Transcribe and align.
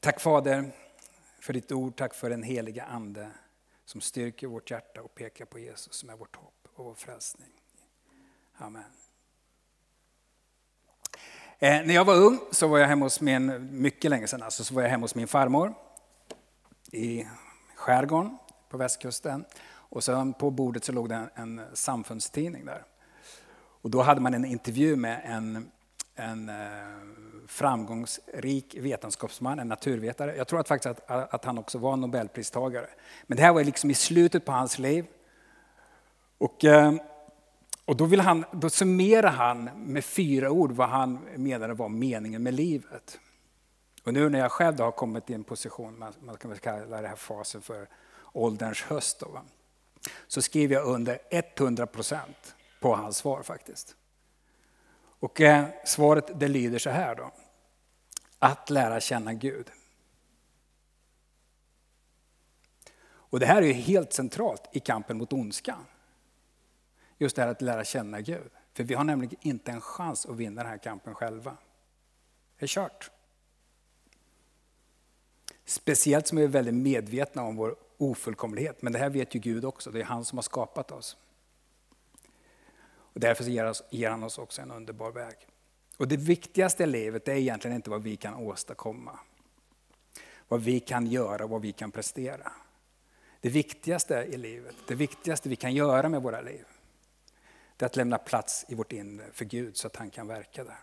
Tack 0.00 0.20
Fader 0.20 0.70
för 1.40 1.52
ditt 1.52 1.72
ord, 1.72 1.96
tack 1.96 2.14
för 2.14 2.30
den 2.30 2.42
heliga 2.42 2.84
Ande 2.84 3.30
som 3.84 4.00
styrker 4.00 4.46
vårt 4.46 4.70
hjärta 4.70 5.02
och 5.02 5.14
pekar 5.14 5.44
på 5.44 5.58
Jesus 5.58 5.94
som 5.94 6.10
är 6.10 6.16
vårt 6.16 6.36
hopp 6.36 6.68
och 6.74 6.84
vår 6.84 6.94
frälsning. 6.94 7.48
Amen. 8.56 8.82
Eh, 11.58 11.86
när 11.86 11.94
jag 11.94 12.04
var 12.04 12.14
ung 12.14 12.40
så 12.50 12.68
var 12.68 12.78
jag 12.78 12.88
hemma 12.88 13.04
hos 13.04 13.20
min, 13.20 13.80
mycket 13.80 14.10
länge 14.10 14.26
sedan 14.26 14.42
alltså, 14.42 14.64
så 14.64 14.74
var 14.74 14.82
jag 14.82 14.88
hemma 14.88 15.04
hos 15.04 15.14
min 15.14 15.28
farmor 15.28 15.74
i 16.92 17.26
skärgården 17.74 18.38
på 18.68 18.76
västkusten. 18.76 19.44
Och 19.66 20.04
sen 20.04 20.32
på 20.32 20.50
bordet 20.50 20.84
så 20.84 20.92
låg 20.92 21.08
det 21.08 21.14
en, 21.14 21.58
en 21.58 21.76
samfundstidning 21.76 22.64
där. 22.64 22.84
Och 23.56 23.90
då 23.90 24.02
hade 24.02 24.20
man 24.20 24.34
en 24.34 24.44
intervju 24.44 24.96
med 24.96 25.22
en, 25.24 25.70
en 26.16 26.48
eh, 26.48 26.56
framgångsrik 27.46 28.76
vetenskapsman, 28.78 29.58
en 29.58 29.68
naturvetare. 29.68 30.36
Jag 30.36 30.48
tror 30.48 30.60
att 30.60 30.68
faktiskt 30.68 31.00
att, 31.10 31.34
att 31.34 31.44
han 31.44 31.58
också 31.58 31.78
var 31.78 31.96
nobelpristagare. 31.96 32.86
Men 33.26 33.36
det 33.36 33.42
här 33.42 33.52
var 33.52 33.64
liksom 33.64 33.90
i 33.90 33.94
slutet 33.94 34.44
på 34.44 34.52
hans 34.52 34.78
liv. 34.78 35.06
Och, 36.38 36.64
eh, 36.64 36.94
och 37.84 37.96
då, 37.96 38.04
vill 38.04 38.20
han, 38.20 38.44
då 38.52 38.70
summerar 38.70 39.30
han 39.30 39.64
med 39.64 40.04
fyra 40.04 40.50
ord 40.50 40.72
vad 40.72 40.88
han 40.88 41.18
menade 41.36 41.74
var 41.74 41.88
meningen 41.88 42.42
med 42.42 42.54
livet. 42.54 43.18
Och 44.04 44.12
nu 44.12 44.28
när 44.28 44.38
jag 44.38 44.52
själv 44.52 44.80
har 44.80 44.92
kommit 44.92 45.30
i 45.30 45.34
en 45.34 45.44
position, 45.44 45.98
man, 45.98 46.12
man 46.20 46.36
kan 46.36 46.50
väl 46.50 46.58
kalla 46.58 47.00
det 47.00 47.08
här 47.08 47.16
fasen 47.16 47.62
för 47.62 47.88
ålderns 48.32 48.82
höst, 48.82 49.20
då, 49.20 49.40
så 50.26 50.42
skriver 50.42 50.74
jag 50.74 50.86
under 50.86 51.18
100 51.30 51.86
procent 51.86 52.54
på 52.80 52.94
hans 52.96 53.16
svar 53.16 53.42
faktiskt. 53.42 53.96
Och 55.26 55.40
eh, 55.40 55.68
svaret 55.84 56.40
det 56.40 56.48
lyder 56.48 56.78
så 56.78 56.90
här 56.90 57.14
då. 57.14 57.30
Att 58.38 58.70
lära 58.70 59.00
känna 59.00 59.34
Gud. 59.34 59.70
Och 63.04 63.40
det 63.40 63.46
här 63.46 63.62
är 63.62 63.66
ju 63.66 63.72
helt 63.72 64.12
centralt 64.12 64.68
i 64.72 64.80
kampen 64.80 65.18
mot 65.18 65.32
ondskan. 65.32 65.84
Just 67.18 67.36
det 67.36 67.42
här 67.42 67.48
att 67.48 67.62
lära 67.62 67.84
känna 67.84 68.20
Gud. 68.20 68.50
För 68.72 68.84
vi 68.84 68.94
har 68.94 69.04
nämligen 69.04 69.36
inte 69.40 69.70
en 69.70 69.80
chans 69.80 70.26
att 70.26 70.36
vinna 70.36 70.62
den 70.62 70.70
här 70.70 70.78
kampen 70.78 71.14
själva. 71.14 71.56
Det 72.58 72.64
är 72.64 72.68
kört. 72.68 73.10
Speciellt 75.64 76.26
som 76.26 76.38
vi 76.38 76.44
är 76.44 76.48
väldigt 76.48 76.74
medvetna 76.74 77.42
om 77.42 77.56
vår 77.56 77.76
ofullkomlighet. 77.96 78.82
Men 78.82 78.92
det 78.92 78.98
här 78.98 79.10
vet 79.10 79.34
ju 79.34 79.40
Gud 79.40 79.64
också, 79.64 79.90
det 79.90 80.00
är 80.00 80.04
han 80.04 80.24
som 80.24 80.38
har 80.38 80.42
skapat 80.42 80.90
oss. 80.90 81.16
Och 83.16 83.20
därför 83.20 83.44
ger 83.90 84.10
han 84.10 84.22
oss 84.22 84.38
också 84.38 84.62
en 84.62 84.70
underbar 84.70 85.10
väg. 85.10 85.34
Och 85.96 86.08
det 86.08 86.16
viktigaste 86.16 86.82
i 86.82 86.86
livet 86.86 87.28
är 87.28 87.34
egentligen 87.34 87.76
inte 87.76 87.90
vad 87.90 88.02
vi 88.02 88.16
kan 88.16 88.34
åstadkomma. 88.34 89.18
Vad 90.48 90.62
vi 90.62 90.80
kan 90.80 91.06
göra, 91.06 91.46
vad 91.46 91.62
vi 91.62 91.72
kan 91.72 91.90
prestera. 91.92 92.52
Det 93.40 93.48
viktigaste 93.48 94.14
i 94.14 94.36
livet, 94.36 94.74
det 94.88 94.94
viktigaste 94.94 95.48
vi 95.48 95.56
kan 95.56 95.74
göra 95.74 96.08
med 96.08 96.22
våra 96.22 96.40
liv, 96.40 96.64
det 97.76 97.84
är 97.84 97.86
att 97.86 97.96
lämna 97.96 98.18
plats 98.18 98.64
i 98.68 98.74
vårt 98.74 98.92
inre 98.92 99.26
för 99.32 99.44
Gud 99.44 99.76
så 99.76 99.86
att 99.86 99.96
han 99.96 100.10
kan 100.10 100.26
verka 100.26 100.64
där. 100.64 100.80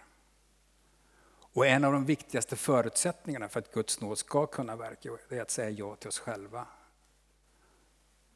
Och 1.29 1.67
en 1.67 1.83
av 1.83 1.93
de 1.93 2.05
viktigaste 2.05 2.55
förutsättningarna 2.55 3.49
för 3.49 3.59
att 3.59 3.73
Guds 3.73 4.01
nåd 4.01 4.17
ska 4.17 4.45
kunna 4.45 4.75
verka, 4.75 5.09
det 5.29 5.37
är 5.37 5.41
att 5.41 5.51
säga 5.51 5.69
ja 5.69 5.95
till 5.95 6.07
oss 6.07 6.19
själva. 6.19 6.67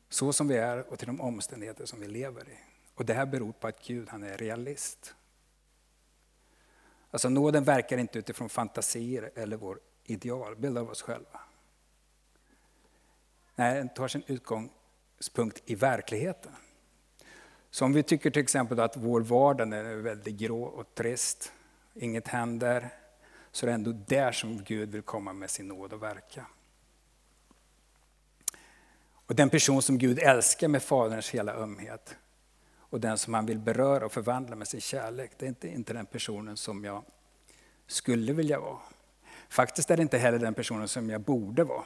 Så 0.10 0.34
som 0.34 0.48
vi 0.48 0.58
är 0.58 0.92
och 0.92 1.00
till 1.00 1.08
de 1.08 1.22
omständigheter 1.22 1.86
som 1.86 2.00
vi 2.00 2.08
lever 2.08 2.50
i. 2.50 2.77
Och 2.98 3.06
det 3.06 3.14
här 3.14 3.26
beror 3.26 3.52
på 3.52 3.68
att 3.68 3.88
Gud 3.88 4.10
han 4.10 4.24
är 4.24 4.38
realist. 4.38 5.16
Alltså 7.12 7.30
nåden 7.30 7.64
verkar 7.64 7.98
inte 7.98 8.20
utifrån 8.20 8.50
fantasier 8.50 9.32
eller 9.36 9.58
vår 9.58 9.80
idealbild 10.04 10.78
av 10.78 10.90
oss 10.90 11.02
själva. 11.02 11.40
Nej, 13.56 13.76
den 13.76 13.90
tar 13.90 14.08
sin 14.08 14.24
utgångspunkt 14.28 15.62
i 15.66 15.76
verkligheten. 15.76 16.52
Så 17.70 17.86
om 17.86 17.94
vi 17.94 18.04
tycker 18.04 18.32
till 18.32 18.42
exempel 18.42 18.80
att 18.80 18.98
vår 18.98 19.22
vardag 19.22 19.74
är 19.74 19.96
väldigt 19.96 20.36
grå 20.36 20.64
och 20.64 20.96
trist, 20.96 21.54
inget 21.94 22.28
händer, 22.28 22.90
så 23.52 23.66
är 23.66 23.68
det 23.68 23.74
ändå 23.74 23.92
där 23.92 24.32
som 24.32 24.64
Gud 24.64 24.92
vill 24.92 25.02
komma 25.02 25.34
med 25.34 25.50
sin 25.50 25.68
nåd 25.68 25.94
och 25.94 26.04
verka. 26.04 26.48
Och 29.10 29.36
den 29.36 29.50
person 29.50 29.82
som 29.82 29.98
Gud 29.98 30.20
älskar 30.20 30.68
med 30.68 30.84
Faderns 30.84 31.30
hela 31.30 31.54
ömhet 31.54 32.16
och 32.90 33.00
den 33.00 33.18
som 33.18 33.34
han 33.34 33.46
vill 33.46 33.60
beröra 33.60 34.06
och 34.06 34.12
förvandla 34.12 34.56
med 34.56 34.68
sin 34.68 34.82
kärlek, 34.82 35.32
det 35.38 35.46
är 35.46 35.48
inte, 35.48 35.68
inte 35.68 35.94
den 35.94 36.06
personen 36.06 36.58
som 36.58 36.84
jag 36.84 37.04
skulle 37.88 38.34
vilja 38.34 38.60
vara. 38.60 38.80
Faktiskt 39.50 39.92
är 39.92 39.98
det 39.98 40.02
inte 40.02 40.18
heller 40.18 40.40
den 40.40 40.54
personen 40.54 40.88
som 40.88 41.10
jag 41.10 41.22
borde 41.22 41.64
vara. 41.64 41.84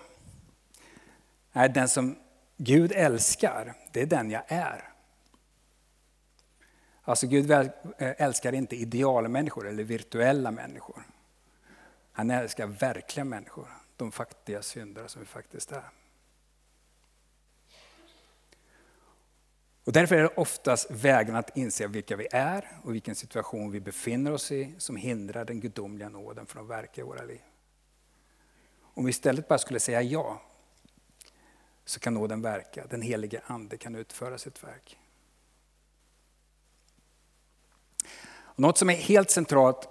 Nej, 1.52 1.70
den 1.70 1.90
som 1.90 2.16
Gud 2.58 2.92
älskar, 2.92 3.74
det 3.92 4.02
är 4.02 4.06
den 4.06 4.32
jag 4.32 4.44
är. 4.48 4.92
Alltså 7.04 7.28
Gud 7.28 7.52
eh, 7.52 7.70
älskar 7.98 8.54
inte 8.54 8.76
idealmänniskor 8.76 9.68
eller 9.68 9.84
virtuella 9.84 10.52
människor. 10.52 11.04
Han 12.12 12.32
älskar 12.32 12.68
verkliga 12.68 13.24
människor, 13.24 13.68
de 13.96 14.12
fattiga 14.12 14.62
syndare 14.62 15.08
som 15.08 15.22
vi 15.22 15.26
faktiskt 15.26 15.72
är. 15.72 15.84
Och 19.84 19.92
därför 19.92 20.16
är 20.16 20.22
det 20.22 20.28
oftast 20.36 20.92
vägen 20.92 21.36
att 21.36 21.58
inse 21.58 21.88
vilka 21.88 22.16
vi 22.16 22.28
är 22.32 22.80
och 22.84 22.94
vilken 22.94 23.16
situation 23.16 23.72
vi 23.72 23.80
befinner 23.80 24.32
oss 24.32 24.52
i 24.52 24.76
som 24.78 24.96
hindrar 24.96 25.46
den 25.46 25.60
gudomliga 25.60 26.10
nåden 26.10 26.46
från 26.46 26.64
att 26.64 26.70
verka 26.70 27.02
i 27.02 27.04
våra 27.04 27.24
liv. 27.24 27.42
Om 28.82 29.06
vi 29.06 29.10
istället 29.10 29.48
bara 29.48 29.60
skulle 29.60 29.80
säga 29.80 30.02
ja, 30.02 30.42
så 31.86 32.00
kan 32.00 32.14
nåden 32.14 32.42
verka. 32.42 32.86
Den 32.90 33.02
helige 33.02 33.42
Ande 33.46 33.78
kan 33.78 33.96
utföra 33.96 34.38
sitt 34.38 34.64
verk. 34.64 34.98
Och 38.34 38.60
något 38.60 38.78
som 38.78 38.90
är 38.90 38.96
helt 38.96 39.30
centralt 39.30 39.90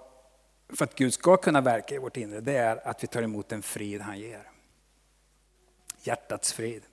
för 0.73 0.85
att 0.85 0.95
Gud 0.95 1.13
ska 1.13 1.37
kunna 1.37 1.61
verka 1.61 1.95
i 1.95 1.97
vårt 1.97 2.17
inre, 2.17 2.41
det 2.41 2.57
är 2.57 2.87
att 2.87 3.03
vi 3.03 3.07
tar 3.07 3.21
emot 3.21 3.49
den 3.49 3.61
frid 3.61 4.01
han 4.01 4.19
ger. 4.19 4.51
Hjärtats 6.03 6.53
frid. 6.53 6.83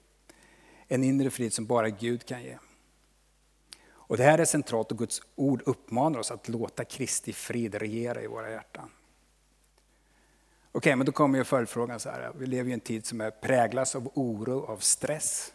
En 0.88 1.04
inre 1.04 1.30
frid 1.30 1.53
som 1.53 1.66
bara 1.66 1.88
Gud 1.88 2.26
kan 2.26 2.42
ge. 2.42 2.59
Och 4.09 4.17
det 4.17 4.23
här 4.23 4.39
är 4.39 4.45
centralt 4.45 4.93
och 4.93 4.99
Guds 4.99 5.23
ord 5.37 5.63
uppmanar 5.67 6.19
oss 6.19 6.31
att 6.31 6.49
låta 6.49 6.85
Kristi 6.85 7.33
frid 7.33 7.75
regera 7.75 8.23
i 8.23 8.27
våra 8.27 8.51
hjärtan. 8.51 8.91
Okej, 10.73 10.79
okay, 10.79 10.97
men 10.97 11.07
då 11.07 11.13
kommer 11.13 11.39
ju 11.39 11.45
följdfrågan 11.45 12.01
så 12.01 12.11
här. 12.11 12.33
Vi 12.39 12.47
lever 12.47 12.71
i 12.71 12.73
en 12.73 12.81
tid 12.81 13.07
som 13.07 13.21
är 13.21 13.31
präglas 13.31 13.97
av 13.97 14.11
oro, 14.15 14.65
av 14.65 14.77
stress. 14.79 15.53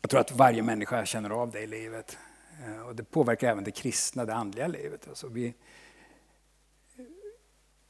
Jag 0.00 0.10
tror 0.10 0.20
att 0.20 0.32
varje 0.32 0.62
människa 0.62 1.04
känner 1.04 1.30
av 1.30 1.50
det 1.50 1.60
i 1.60 1.66
livet. 1.66 2.18
Eh, 2.66 2.80
och 2.80 2.96
det 2.96 3.04
påverkar 3.04 3.50
även 3.50 3.64
det 3.64 3.70
kristna, 3.70 4.24
det 4.24 4.34
andliga 4.34 4.66
livet. 4.66 5.08
Alltså 5.08 5.28
vi, 5.28 5.54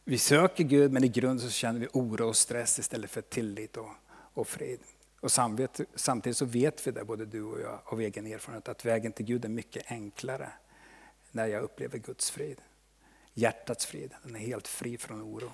vi 0.04 0.18
söker 0.18 0.64
Gud, 0.64 0.92
men 0.92 1.04
i 1.04 1.08
grunden 1.08 1.40
så 1.40 1.50
känner 1.50 1.80
vi 1.80 1.88
oro 1.92 2.28
och 2.28 2.36
stress 2.36 2.78
istället 2.78 3.10
för 3.10 3.20
tillit 3.20 3.76
och, 3.76 3.90
och 4.34 4.48
frid. 4.48 4.80
Och 5.22 5.32
samtidigt 5.32 6.36
så 6.36 6.44
vet 6.44 6.86
vi 6.86 6.90
det, 6.90 7.04
både 7.04 7.26
du 7.26 7.42
och 7.42 7.60
jag, 7.60 7.80
av 7.84 8.00
egen 8.00 8.26
erfarenhet, 8.26 8.68
att 8.68 8.84
vägen 8.84 9.12
till 9.12 9.26
Gud 9.26 9.44
är 9.44 9.48
mycket 9.48 9.90
enklare 9.90 10.52
när 11.30 11.46
jag 11.46 11.62
upplever 11.62 11.98
Guds 11.98 12.30
frid. 12.30 12.60
Hjärtats 13.34 13.86
frid, 13.86 14.14
den 14.22 14.36
är 14.36 14.40
helt 14.40 14.68
fri 14.68 14.98
från 14.98 15.22
oro. 15.22 15.52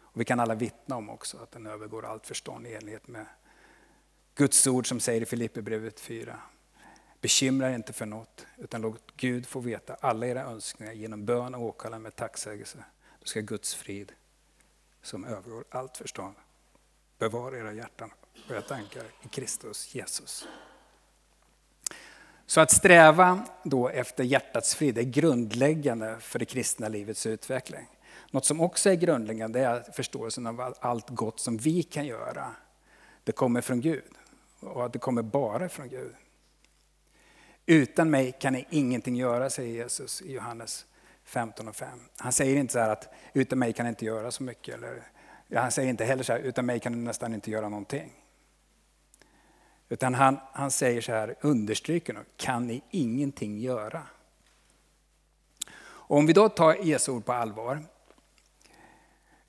Och 0.00 0.20
vi 0.20 0.24
kan 0.24 0.40
alla 0.40 0.54
vittna 0.54 0.96
om 0.96 1.10
också 1.10 1.38
att 1.38 1.52
den 1.52 1.66
övergår 1.66 2.04
allt 2.04 2.26
förstånd 2.26 2.66
i 2.66 2.74
enlighet 2.74 3.08
med 3.08 3.26
Guds 4.34 4.66
ord 4.66 4.88
som 4.88 5.00
säger 5.00 5.20
i 5.20 5.26
Filipperbrevet 5.26 6.00
4. 6.00 6.40
Bekymra 7.20 7.70
er 7.70 7.74
inte 7.74 7.92
för 7.92 8.06
något, 8.06 8.46
utan 8.56 8.80
låt 8.80 9.16
Gud 9.16 9.46
få 9.46 9.60
veta 9.60 9.94
alla 9.94 10.26
era 10.26 10.42
önskningar 10.42 10.92
genom 10.92 11.24
bön 11.24 11.54
och 11.54 11.62
åkallan 11.62 12.02
med 12.02 12.16
tacksägelse. 12.16 12.84
Då 13.20 13.26
ska 13.26 13.40
Guds 13.40 13.74
frid, 13.74 14.12
som 15.02 15.24
övergår 15.24 15.64
allt 15.70 15.96
förstånd, 15.96 16.34
Bevara 17.18 17.58
era 17.58 17.72
hjärtan 17.72 18.10
och 18.46 18.50
era 18.50 18.62
tankar 18.62 19.04
i 19.22 19.28
Kristus 19.28 19.94
Jesus. 19.94 20.48
Så 22.46 22.60
att 22.60 22.70
sträva 22.70 23.44
då 23.62 23.88
efter 23.88 24.24
hjärtats 24.24 24.74
frid 24.74 24.98
är 24.98 25.02
grundläggande 25.02 26.16
för 26.20 26.38
det 26.38 26.44
kristna 26.44 26.88
livets 26.88 27.26
utveckling. 27.26 27.86
Något 28.30 28.44
som 28.44 28.60
också 28.60 28.90
är 28.90 28.94
grundläggande 28.94 29.60
är 29.60 29.92
förståelsen 29.92 30.46
av 30.46 30.74
allt 30.80 31.10
gott 31.10 31.40
som 31.40 31.56
vi 31.56 31.82
kan 31.82 32.06
göra. 32.06 32.54
Det 33.24 33.32
kommer 33.32 33.60
från 33.60 33.80
Gud 33.80 34.12
och 34.60 34.90
det 34.90 34.98
kommer 34.98 35.22
bara 35.22 35.68
från 35.68 35.88
Gud. 35.88 36.14
Utan 37.66 38.10
mig 38.10 38.32
kan 38.40 38.52
ni 38.52 38.66
ingenting 38.70 39.16
göra, 39.16 39.50
säger 39.50 39.74
Jesus 39.74 40.22
i 40.22 40.32
Johannes 40.32 40.86
15 41.24 41.68
och 41.68 41.76
5. 41.76 42.00
Han 42.16 42.32
säger 42.32 42.56
inte 42.56 42.72
så 42.72 42.78
här 42.78 42.90
att 42.90 43.14
utan 43.32 43.58
mig 43.58 43.72
kan 43.72 43.84
ni 43.84 43.90
inte 43.90 44.04
göra 44.04 44.30
så 44.30 44.42
mycket. 44.42 44.74
Eller 44.74 45.02
han 45.54 45.70
säger 45.70 45.88
inte 45.88 46.04
heller 46.04 46.22
så 46.22 46.32
här, 46.32 46.40
utan 46.40 46.66
mig 46.66 46.80
kan 46.80 46.92
du 46.92 46.98
nästan 46.98 47.34
inte 47.34 47.50
göra 47.50 47.68
någonting. 47.68 48.12
Utan 49.88 50.14
han, 50.14 50.38
han 50.52 50.70
säger 50.70 51.00
så 51.00 51.12
här, 51.12 51.34
understryker 51.40 52.14
nu, 52.14 52.24
kan 52.36 52.66
ni 52.66 52.82
ingenting 52.90 53.58
göra? 53.58 54.02
Och 55.80 56.16
om 56.16 56.26
vi 56.26 56.32
då 56.32 56.48
tar 56.48 56.74
Jesu 56.74 57.12
ord 57.12 57.24
på 57.24 57.32
allvar, 57.32 57.84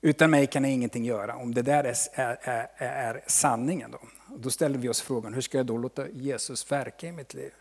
Utan 0.02 0.30
mig 0.30 0.46
kan 0.46 0.62
ni 0.62 0.72
ingenting 0.72 1.04
göra. 1.04 1.36
Om 1.36 1.54
det 1.54 1.62
där 1.62 1.84
är, 1.84 1.96
är, 2.12 2.38
är, 2.42 2.68
är 2.76 3.24
sanningen. 3.26 3.90
Då. 3.90 3.98
då 4.36 4.50
ställer 4.50 4.78
vi 4.78 4.88
oss 4.88 5.00
frågan, 5.00 5.34
hur 5.34 5.40
ska 5.40 5.58
jag 5.58 5.66
då 5.66 5.78
låta 5.78 6.08
Jesus 6.08 6.72
verka 6.72 7.06
i 7.06 7.12
mitt 7.12 7.34
liv? 7.34 7.52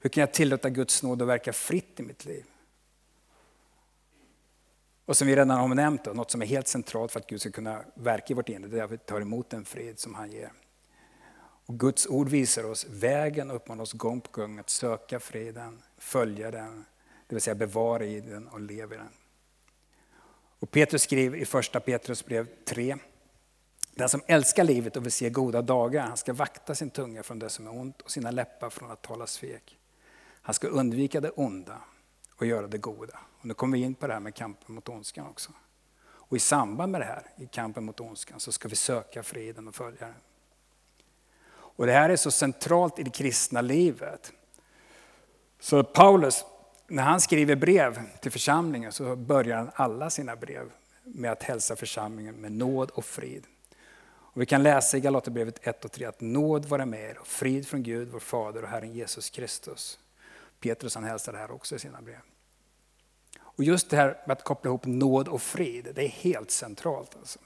Hur 0.00 0.10
kan 0.10 0.20
jag 0.20 0.32
tillåta 0.32 0.70
Guds 0.70 1.02
nåd 1.02 1.22
att 1.22 1.28
verka 1.28 1.52
fritt 1.52 2.00
i 2.00 2.02
mitt 2.02 2.24
liv? 2.24 2.44
Och 5.12 5.16
som 5.16 5.26
vi 5.26 5.36
redan 5.36 5.50
har 5.50 5.74
nämnt, 5.74 6.04
då, 6.04 6.12
något 6.12 6.30
som 6.30 6.42
är 6.42 6.46
helt 6.46 6.68
centralt 6.68 7.12
för 7.12 7.20
att 7.20 7.26
Gud 7.26 7.40
ska 7.40 7.50
kunna 7.50 7.84
verka 7.94 8.32
i 8.32 8.34
vårt 8.34 8.48
inre, 8.48 8.68
det 8.68 8.78
är 8.78 8.84
att 8.84 8.90
vi 8.90 8.98
tar 8.98 9.20
emot 9.20 9.50
den 9.50 9.64
frid 9.64 9.98
som 9.98 10.14
han 10.14 10.30
ger. 10.32 10.52
Och 11.66 11.78
Guds 11.78 12.06
ord 12.06 12.28
visar 12.28 12.64
oss 12.64 12.86
vägen 12.90 13.50
och 13.50 13.56
uppmanar 13.56 13.82
oss 13.82 13.92
gång 13.92 14.20
på 14.20 14.40
gång 14.40 14.58
att 14.58 14.70
söka 14.70 15.20
freden, 15.20 15.82
följa 15.98 16.50
den, 16.50 16.84
det 17.26 17.34
vill 17.34 17.42
säga 17.42 17.54
bevara 17.54 18.04
i 18.04 18.20
den 18.20 18.48
och 18.48 18.60
leva 18.60 18.94
i 18.94 18.98
den. 18.98 19.08
Och 20.58 20.70
Petrus 20.70 21.02
skriver 21.02 21.38
i 21.38 21.44
första 21.44 21.80
Petrus 21.80 22.24
brev 22.24 22.46
3. 22.64 22.96
Den 23.94 24.08
som 24.08 24.22
älskar 24.26 24.64
livet 24.64 24.96
och 24.96 25.04
vill 25.04 25.12
se 25.12 25.30
goda 25.30 25.62
dagar, 25.62 26.06
han 26.06 26.16
ska 26.16 26.32
vakta 26.32 26.74
sin 26.74 26.90
tunga 26.90 27.22
från 27.22 27.38
det 27.38 27.48
som 27.48 27.66
är 27.66 27.76
ont 27.76 28.00
och 28.00 28.10
sina 28.10 28.30
läppar 28.30 28.70
från 28.70 28.90
att 28.90 29.02
tala 29.02 29.26
svek. 29.26 29.78
Han 30.42 30.54
ska 30.54 30.68
undvika 30.68 31.20
det 31.20 31.30
onda 31.30 31.80
och 32.36 32.46
göra 32.46 32.66
det 32.66 32.78
goda. 32.78 33.18
Och 33.42 33.48
nu 33.48 33.54
kommer 33.54 33.78
vi 33.78 33.84
in 33.84 33.94
på 33.94 34.06
det 34.06 34.12
här 34.12 34.20
med 34.20 34.34
kampen 34.34 34.74
mot 34.74 34.88
ondskan 34.88 35.26
också. 35.26 35.52
Och 36.32 36.36
i 36.36 36.40
samband 36.40 36.92
med 36.92 37.00
det 37.00 37.04
här, 37.04 37.26
i 37.36 37.46
kampen 37.46 37.84
mot 37.84 38.00
ondskan, 38.00 38.40
så 38.40 38.52
ska 38.52 38.68
vi 38.68 38.76
söka 38.76 39.22
friden 39.22 39.68
och 39.68 39.74
följa 39.74 40.06
den. 40.06 40.14
Och 41.50 41.86
det 41.86 41.92
här 41.92 42.10
är 42.10 42.16
så 42.16 42.30
centralt 42.30 42.98
i 42.98 43.02
det 43.02 43.10
kristna 43.10 43.60
livet. 43.60 44.32
Så 45.60 45.84
Paulus, 45.84 46.44
när 46.86 47.02
han 47.02 47.20
skriver 47.20 47.56
brev 47.56 48.18
till 48.20 48.32
församlingen 48.32 48.92
så 48.92 49.16
börjar 49.16 49.56
han 49.56 49.70
alla 49.74 50.10
sina 50.10 50.36
brev 50.36 50.70
med 51.04 51.32
att 51.32 51.42
hälsa 51.42 51.76
församlingen 51.76 52.34
med 52.34 52.52
nåd 52.52 52.90
och 52.90 53.04
frid. 53.04 53.46
Och 54.06 54.40
vi 54.40 54.46
kan 54.46 54.62
läsa 54.62 54.96
i 54.96 55.00
Galaterbrevet 55.00 55.66
1 55.66 55.84
och 55.84 55.92
3 55.92 56.04
att 56.04 56.20
nåd 56.20 56.64
vara 56.64 56.86
med 56.86 57.10
er 57.10 57.18
och 57.18 57.26
frid 57.26 57.68
från 57.68 57.82
Gud, 57.82 58.08
vår 58.08 58.20
Fader 58.20 58.62
och 58.62 58.68
Herren 58.68 58.92
Jesus 58.92 59.30
Kristus. 59.30 59.98
Petrus 60.60 60.94
han 60.94 61.04
hälsar 61.04 61.32
det 61.32 61.38
här 61.38 61.50
också 61.50 61.76
i 61.76 61.78
sina 61.78 62.02
brev. 62.02 62.20
Och 63.56 63.64
just 63.64 63.90
det 63.90 63.96
här 63.96 64.22
med 64.26 64.32
att 64.36 64.44
koppla 64.44 64.68
ihop 64.68 64.86
nåd 64.86 65.28
och 65.28 65.42
frid, 65.42 65.88
det 65.94 66.04
är 66.04 66.08
helt 66.08 66.50
centralt. 66.50 67.16
Alltså. 67.16 67.38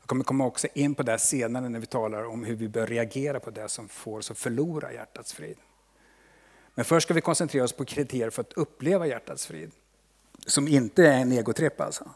Jag 0.00 0.06
kommer 0.06 0.24
komma 0.24 0.46
också 0.46 0.66
in 0.74 0.94
på 0.94 1.02
det 1.02 1.18
senare 1.18 1.68
när 1.68 1.80
vi 1.80 1.86
talar 1.86 2.24
om 2.24 2.44
hur 2.44 2.56
vi 2.56 2.68
bör 2.68 2.86
reagera 2.86 3.40
på 3.40 3.50
det 3.50 3.68
som 3.68 3.88
får 3.88 4.18
oss 4.18 4.30
att 4.30 4.38
förlora 4.38 4.92
hjärtats 4.92 5.32
frid. 5.32 5.56
Men 6.74 6.84
först 6.84 7.06
ska 7.06 7.14
vi 7.14 7.20
koncentrera 7.20 7.64
oss 7.64 7.72
på 7.72 7.84
kriterier 7.84 8.30
för 8.30 8.40
att 8.40 8.52
uppleva 8.52 9.06
hjärtats 9.06 9.46
frid. 9.46 9.70
Som 10.46 10.68
inte 10.68 11.06
är 11.06 11.18
en 11.18 11.32
egotripp 11.32 11.80
alltså. 11.80 12.10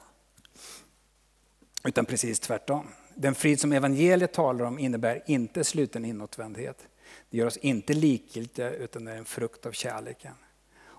Utan 1.84 2.04
precis 2.04 2.40
tvärtom. 2.40 2.88
Den 3.14 3.34
frid 3.34 3.60
som 3.60 3.72
evangeliet 3.72 4.32
talar 4.32 4.64
om 4.64 4.78
innebär 4.78 5.22
inte 5.26 5.64
sluten 5.64 6.04
inåtvändhet. 6.04 6.86
Det 7.30 7.38
gör 7.38 7.46
oss 7.46 7.56
inte 7.56 7.94
likgiltiga 7.94 8.70
utan 8.70 9.08
är 9.08 9.16
en 9.16 9.24
frukt 9.24 9.66
av 9.66 9.72
kärleken. 9.72 10.34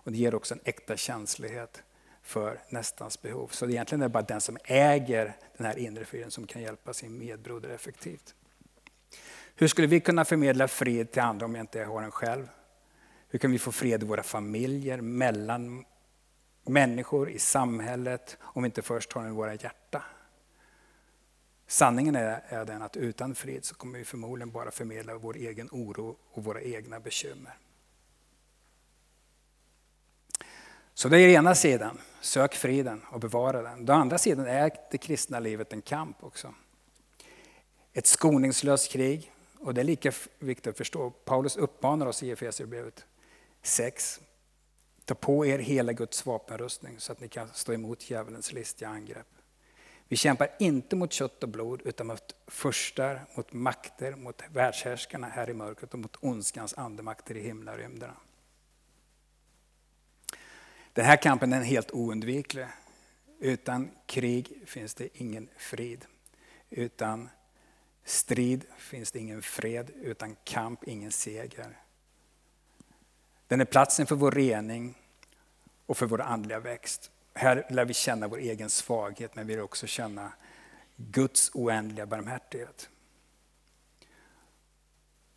Och 0.04 0.12
det 0.12 0.18
ger 0.18 0.36
också 0.36 0.54
en 0.54 0.60
äkta 0.64 0.98
känslighet 0.98 1.84
för 2.24 2.60
nästans 2.70 3.22
behov. 3.22 3.48
Så 3.48 3.70
egentligen 3.70 4.02
är 4.02 4.06
det 4.06 4.14
bara 4.14 4.24
den 4.24 4.42
som 4.42 4.58
äger 4.64 5.36
den 5.58 5.68
här 5.68 5.78
inre 5.78 6.06
friden 6.06 6.32
som 6.32 6.48
kan 6.48 6.62
hjälpa 6.62 6.94
sin 6.94 7.18
medbroder 7.18 7.70
effektivt. 7.70 8.36
Hur 9.56 9.68
skulle 9.68 9.88
vi 9.88 10.00
kunna 10.00 10.26
förmedla 10.26 10.68
fred 10.68 11.12
till 11.12 11.22
andra 11.22 11.46
om 11.46 11.56
jag 11.56 11.64
inte 11.64 11.84
har 11.84 12.02
den 12.02 12.12
själv? 12.12 12.48
Hur 13.30 13.40
kan 13.40 13.52
vi 13.52 13.60
få 13.60 13.72
fred 13.72 14.04
i 14.04 14.06
våra 14.06 14.24
familjer, 14.24 15.02
mellan 15.02 15.86
människor, 16.66 17.30
i 17.30 17.40
samhället, 17.40 18.38
om 18.42 18.64
vi 18.64 18.66
inte 18.68 18.82
först 18.82 19.14
har 19.14 19.22
den 19.22 19.32
i 19.32 19.36
våra 19.36 19.54
hjärta? 19.54 20.04
Sanningen 21.68 22.16
är, 22.16 22.44
är 22.48 22.66
den 22.66 22.82
att 22.82 22.98
utan 22.98 23.36
frid 23.36 23.66
så 23.66 23.76
kommer 23.76 24.00
vi 24.00 24.06
förmodligen 24.06 24.52
bara 24.52 24.72
förmedla 24.72 25.18
vår 25.18 25.36
egen 25.38 25.70
oro 25.72 26.18
och 26.32 26.44
våra 26.44 26.62
egna 26.62 27.00
bekymmer. 27.00 27.58
Så 30.94 31.10
det 31.10 31.20
är 31.20 31.30
ena 31.30 31.56
sidan, 31.56 31.98
sök 32.22 32.56
friden 32.56 33.02
och 33.12 33.20
bevara 33.20 33.62
den. 33.62 33.86
Den 33.86 33.96
andra 33.96 34.18
sidan 34.18 34.48
är 34.48 34.72
det 34.92 34.98
kristna 34.98 35.40
livet 35.40 35.74
en 35.74 35.82
kamp 35.82 36.24
också. 36.24 36.54
Ett 37.94 38.08
skoningslöst 38.08 38.92
krig, 38.92 39.32
och 39.60 39.74
det 39.74 39.82
är 39.82 39.86
lika 39.86 40.12
viktigt 40.40 40.68
att 40.68 40.78
förstå. 40.78 41.10
Paulus 41.10 41.58
uppmanar 41.58 42.06
oss 42.06 42.24
i 42.24 42.32
Efesierbrevet 42.32 43.06
6. 43.62 44.20
Ta 45.06 45.16
på 45.16 45.46
er 45.46 45.60
hela 45.60 45.94
Guds 45.94 46.26
vapenrustning 46.26 47.00
så 47.00 47.12
att 47.12 47.20
ni 47.20 47.28
kan 47.28 47.50
stå 47.54 47.74
emot 47.74 48.10
djävulens 48.10 48.54
listiga 48.54 48.90
angrepp. 48.90 49.28
Vi 50.08 50.16
kämpar 50.16 50.50
inte 50.60 50.96
mot 50.96 51.14
kött 51.14 51.44
och 51.44 51.50
blod 51.50 51.82
utan 51.86 52.08
mot 52.08 52.36
förstar, 52.48 53.26
mot 53.36 53.54
makter, 53.54 54.16
mot 54.16 54.42
världshärskarna 54.52 55.28
här 55.28 55.50
i 55.50 55.54
mörkret 55.54 55.94
och 55.94 56.00
mot 56.00 56.18
ondskans 56.20 56.74
andemakter 56.74 57.38
i 57.38 57.42
himlarymderna. 57.42 58.14
Den 60.94 61.06
här 61.06 61.18
kampen 61.18 61.54
är 61.54 61.64
helt 61.64 61.92
oundviklig. 61.92 62.66
Utan 63.40 63.92
krig 64.06 64.62
finns 64.66 64.94
det 64.94 65.08
ingen 65.14 65.50
frid. 65.58 66.06
Utan 66.70 67.30
strid 68.04 68.66
finns 68.78 69.12
det 69.12 69.20
ingen 69.20 69.42
fred. 69.42 69.92
Utan 70.02 70.36
kamp 70.44 70.84
ingen 70.88 71.12
seger. 71.12 71.78
Den 73.48 73.62
är 73.62 73.66
platsen 73.66 74.06
för 74.06 74.16
vår 74.16 74.32
rening 74.32 74.96
och 75.86 75.98
för 75.98 76.06
vår 76.06 76.22
andliga 76.22 76.60
växt. 76.60 77.12
Här 77.34 77.66
lär 77.70 77.86
vi 77.86 77.94
känna 77.94 78.28
vår 78.28 78.38
egen 78.38 78.70
svaghet 78.70 79.36
men 79.36 79.48
vi 79.48 79.56
lär 79.56 79.62
också 79.62 79.88
känna 79.88 80.34
Guds 80.96 81.52
oändliga 81.54 82.06
barmhärtighet. 82.06 82.90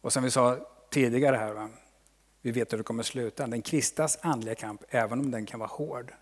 Och 0.00 0.12
som 0.12 0.22
vi 0.22 0.30
sa 0.30 0.68
tidigare 0.90 1.36
här, 1.36 1.52
va? 1.52 1.70
Vi 2.46 2.52
vet 2.52 2.72
hur 2.72 2.78
det 2.78 2.84
kommer 2.84 3.02
sluta. 3.02 3.46
Den 3.46 3.62
kristnas 3.62 4.18
andliga 4.22 4.54
kamp, 4.54 4.84
även 4.88 5.20
om 5.20 5.30
den 5.30 5.46
kan 5.46 5.60
vara 5.60 5.68
hård, 5.68 6.12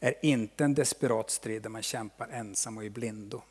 är 0.00 0.14
inte 0.22 0.64
en 0.64 0.74
desperat 0.74 1.30
strid 1.30 1.62
där 1.62 1.70
man 1.70 1.82
kämpar 1.82 2.28
ensam 2.28 2.76
och 2.76 2.84
i 2.84 2.90
blindo. 2.90 3.42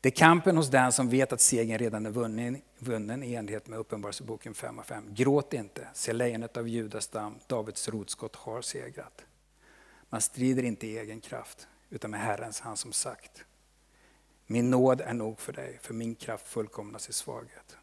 Det 0.00 0.08
är 0.08 0.10
kampen 0.10 0.56
hos 0.56 0.70
den 0.70 0.92
som 0.92 1.08
vet 1.08 1.32
att 1.32 1.40
segern 1.40 1.78
redan 1.78 2.06
är 2.06 2.10
vunnen, 2.10 2.62
vunnen 2.78 3.22
i 3.22 3.34
enlighet 3.34 3.66
med 3.66 3.78
Uppenbarelseboken 3.78 4.54
5 4.54 4.78
och 4.78 4.86
5. 4.86 5.14
Gråt 5.14 5.52
inte, 5.52 5.88
se 5.94 6.12
lejonet 6.12 6.56
av 6.56 6.68
Judas 6.68 7.04
stam, 7.04 7.38
Davids 7.46 7.88
rotskott 7.88 8.36
har 8.36 8.62
segrat. 8.62 9.24
Man 10.10 10.20
strider 10.20 10.62
inte 10.62 10.86
i 10.86 10.98
egen 10.98 11.20
kraft, 11.20 11.68
utan 11.90 12.10
med 12.10 12.20
Herrens 12.20 12.60
hand 12.60 12.78
som 12.78 12.92
sagt. 12.92 13.44
Min 14.46 14.70
nåd 14.70 15.00
är 15.00 15.14
nog 15.14 15.40
för 15.40 15.52
dig, 15.52 15.78
för 15.82 15.94
min 15.94 16.14
kraft 16.14 16.48
fullkomnas 16.48 17.08
i 17.08 17.12
svaghet. 17.12 17.76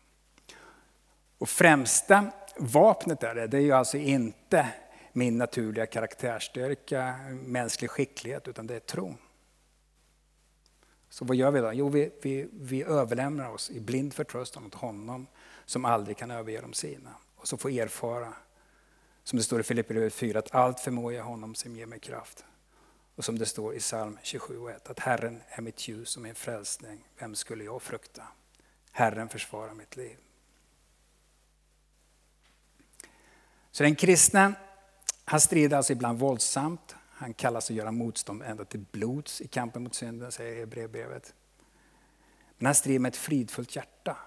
Och 1.42 1.50
främsta 1.50 2.32
vapnet 2.58 3.20
där, 3.20 3.48
det 3.48 3.58
är 3.58 3.62
ju 3.62 3.72
alltså 3.72 3.98
inte 3.98 4.68
min 5.14 5.38
naturliga 5.38 5.86
karaktärsstyrka, 5.86 7.16
mänsklig 7.32 7.90
skicklighet, 7.90 8.48
utan 8.48 8.68
det 8.68 8.76
är 8.76 8.80
tron. 8.80 9.18
Så 11.10 11.26
vad 11.26 11.38
gör 11.38 11.52
vi 11.52 11.60
då? 11.60 11.74
Jo, 11.74 11.90
vi, 11.90 12.12
vi, 12.22 12.50
vi 12.54 12.84
överlämnar 12.84 13.50
oss 13.50 13.70
i 13.70 13.80
blind 13.80 14.14
förtröstan 14.14 14.66
åt 14.66 14.74
honom 14.74 15.28
som 15.66 15.86
aldrig 15.86 16.18
kan 16.18 16.32
överge 16.32 16.62
de 16.62 16.74
sina. 16.74 17.16
Och 17.36 17.48
så 17.48 17.58
får 17.58 17.70
erfara, 17.70 18.34
som 19.24 19.38
det 19.38 19.44
står 19.44 19.60
i 19.60 19.64
Filipperbrevet 19.64 20.14
4, 20.14 20.40
att 20.40 20.56
allt 20.56 20.80
förmår 20.80 21.14
jag 21.14 21.24
honom 21.24 21.56
som 21.56 21.76
ger 21.76 21.86
mig 21.86 22.00
kraft. 22.00 22.46
Och 23.16 23.26
som 23.26 23.40
det 23.40 23.46
står 23.46 23.76
i 23.76 23.80
psalm 23.80 24.18
27 24.24 24.58
och 24.58 24.72
1, 24.72 24.90
att 24.90 25.00
Herren 25.00 25.42
är 25.50 25.62
mitt 25.62 25.88
ljus 25.88 26.16
och 26.16 26.22
min 26.22 26.36
frälsning, 26.36 27.08
vem 27.20 27.36
skulle 27.36 27.64
jag 27.64 27.82
frukta? 27.82 28.24
Herren 28.92 29.30
försvarar 29.30 29.74
mitt 29.74 29.96
liv. 29.96 30.18
Så 33.72 33.84
den 33.84 33.96
kristne 33.96 34.54
han 35.26 35.42
strider 35.42 35.78
alltså 35.78 35.94
ibland 35.94 36.20
våldsamt. 36.20 36.96
Han 37.12 37.34
kallas 37.34 37.70
att 37.70 37.76
göra 37.76 37.92
motstånd 37.92 38.44
ända 38.44 38.66
till 38.66 38.86
blods 38.92 39.42
i 39.42 39.48
kampen 39.48 39.84
mot 39.84 39.96
synden, 39.96 40.32
säger 40.32 40.60
Hebreerbrevet. 40.60 41.34
Men 42.58 42.66
han 42.66 42.76
strider 42.76 43.00
med 43.00 43.10
ett 43.10 43.18
fridfullt 43.18 43.76
hjärta. 43.76 44.18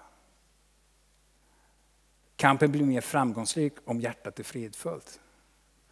Kampen 2.35 2.71
blir 2.71 2.83
mer 2.83 3.01
framgångsrik 3.01 3.73
om 3.85 4.01
hjärtat 4.01 4.39
är 4.39 4.43
fridfullt. 4.43 5.19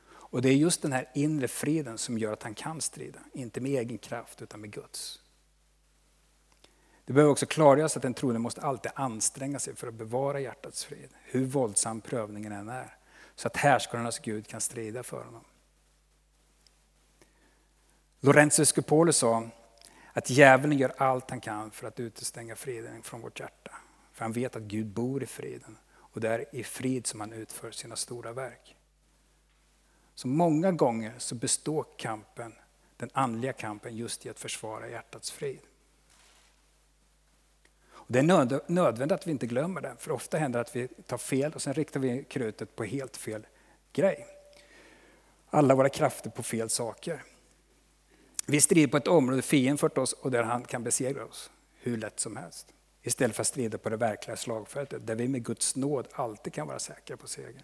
Och 0.06 0.42
det 0.42 0.50
är 0.50 0.54
just 0.54 0.82
den 0.82 0.92
här 0.92 1.10
inre 1.14 1.48
friden 1.48 1.98
som 1.98 2.18
gör 2.18 2.34
att 2.34 2.44
han 2.44 2.54
kan 2.54 2.82
strida. 2.82 3.20
Inte 3.34 3.62
med 3.62 3.72
egen 3.72 3.98
kraft 3.98 4.42
utan 4.42 4.62
med 4.62 4.72
Guds. 4.72 5.22
Det 7.06 7.14
behöver 7.14 7.32
också 7.32 7.46
klargöras 7.46 7.98
att 7.98 8.06
en 8.06 8.14
troende 8.14 8.40
måste 8.40 8.62
alltid 8.62 8.92
anstränga 8.96 9.60
sig 9.60 9.76
för 9.76 9.88
att 9.88 9.94
bevara 9.94 10.40
hjärtats 10.40 10.86
frid. 10.86 11.10
Hur 11.24 11.46
våldsam 11.46 12.02
prövningen 12.02 12.52
än 12.52 12.70
är. 12.70 12.98
Så 13.36 13.48
att 13.48 13.58
härskarnas 13.58 14.20
Gud 14.20 14.48
kan 14.48 14.62
strida 14.62 15.04
för 15.04 15.24
honom. 15.24 15.44
Lorenzo 18.20 18.66
Scupolo 18.66 19.14
sa 19.14 19.50
att 20.14 20.30
djävulen 20.30 20.78
gör 20.78 20.94
allt 20.98 21.30
han 21.30 21.42
kan 21.42 21.72
för 21.72 21.88
att 21.88 22.00
utestänga 22.00 22.56
friden 22.56 23.04
från 23.04 23.22
vårt 23.22 23.40
hjärta. 23.40 23.72
För 24.12 24.26
han 24.26 24.32
vet 24.32 24.56
att 24.56 24.64
Gud 24.64 24.88
bor 24.88 25.24
i 25.24 25.26
friden 25.26 25.78
och 25.96 26.22
det 26.22 26.30
är 26.30 26.56
i 26.56 26.64
frid 26.64 27.08
som 27.08 27.20
han 27.20 27.34
utför 27.34 27.72
sina 27.72 27.96
stora 27.96 28.34
verk. 28.34 28.76
Så 30.16 30.28
många 30.28 30.72
gånger 30.72 31.14
så 31.18 31.36
består 31.36 31.86
kampen 31.98 32.54
den 32.98 33.10
andliga 33.14 33.54
kampen 33.54 33.98
just 33.98 34.26
i 34.26 34.30
att 34.30 34.40
försvara 34.40 34.90
hjärtats 34.90 35.32
frid. 35.32 35.60
Och 38.06 38.14
det 38.14 38.20
är 38.20 38.72
nödvändigt 38.72 39.20
att 39.20 39.28
vi 39.28 39.32
inte 39.32 39.48
glömmer 39.48 39.82
det, 39.82 39.96
för 40.00 40.12
ofta 40.12 40.38
händer 40.38 40.60
det 40.60 40.62
att 40.62 40.76
vi 40.76 40.88
tar 40.88 41.18
fel 41.18 41.54
och 41.54 41.62
sen 41.62 41.74
riktar 41.74 42.00
vi 42.00 42.24
krutet 42.24 42.76
på 42.76 42.84
helt 42.84 43.18
fel 43.18 43.48
grej. 43.94 44.28
Alla 45.50 45.76
våra 45.76 45.90
krafter 45.90 46.30
på 46.30 46.44
fel 46.44 46.70
saker. 46.70 47.24
Vi 48.46 48.62
strider 48.62 48.88
på 48.88 48.98
ett 48.98 49.08
område 49.08 49.42
fienden 49.42 49.78
fört 49.78 49.98
oss 49.98 50.14
och 50.14 50.32
där 50.32 50.44
han 50.44 50.64
kan 50.64 50.84
besegra 50.84 51.26
oss 51.26 51.52
hur 51.76 51.98
lätt 51.98 52.20
som 52.20 52.38
helst. 52.38 52.68
Istället 53.02 53.36
för 53.36 53.42
att 53.42 53.48
strida 53.48 53.78
på 53.78 53.90
det 53.90 53.98
verkliga 53.98 54.38
slagfältet 54.38 55.08
där 55.08 55.16
vi 55.16 55.28
med 55.28 55.46
Guds 55.46 55.76
nåd 55.76 56.08
alltid 56.12 56.54
kan 56.54 56.68
vara 56.68 56.80
säkra 56.80 57.18
på 57.18 57.28
seger. 57.28 57.64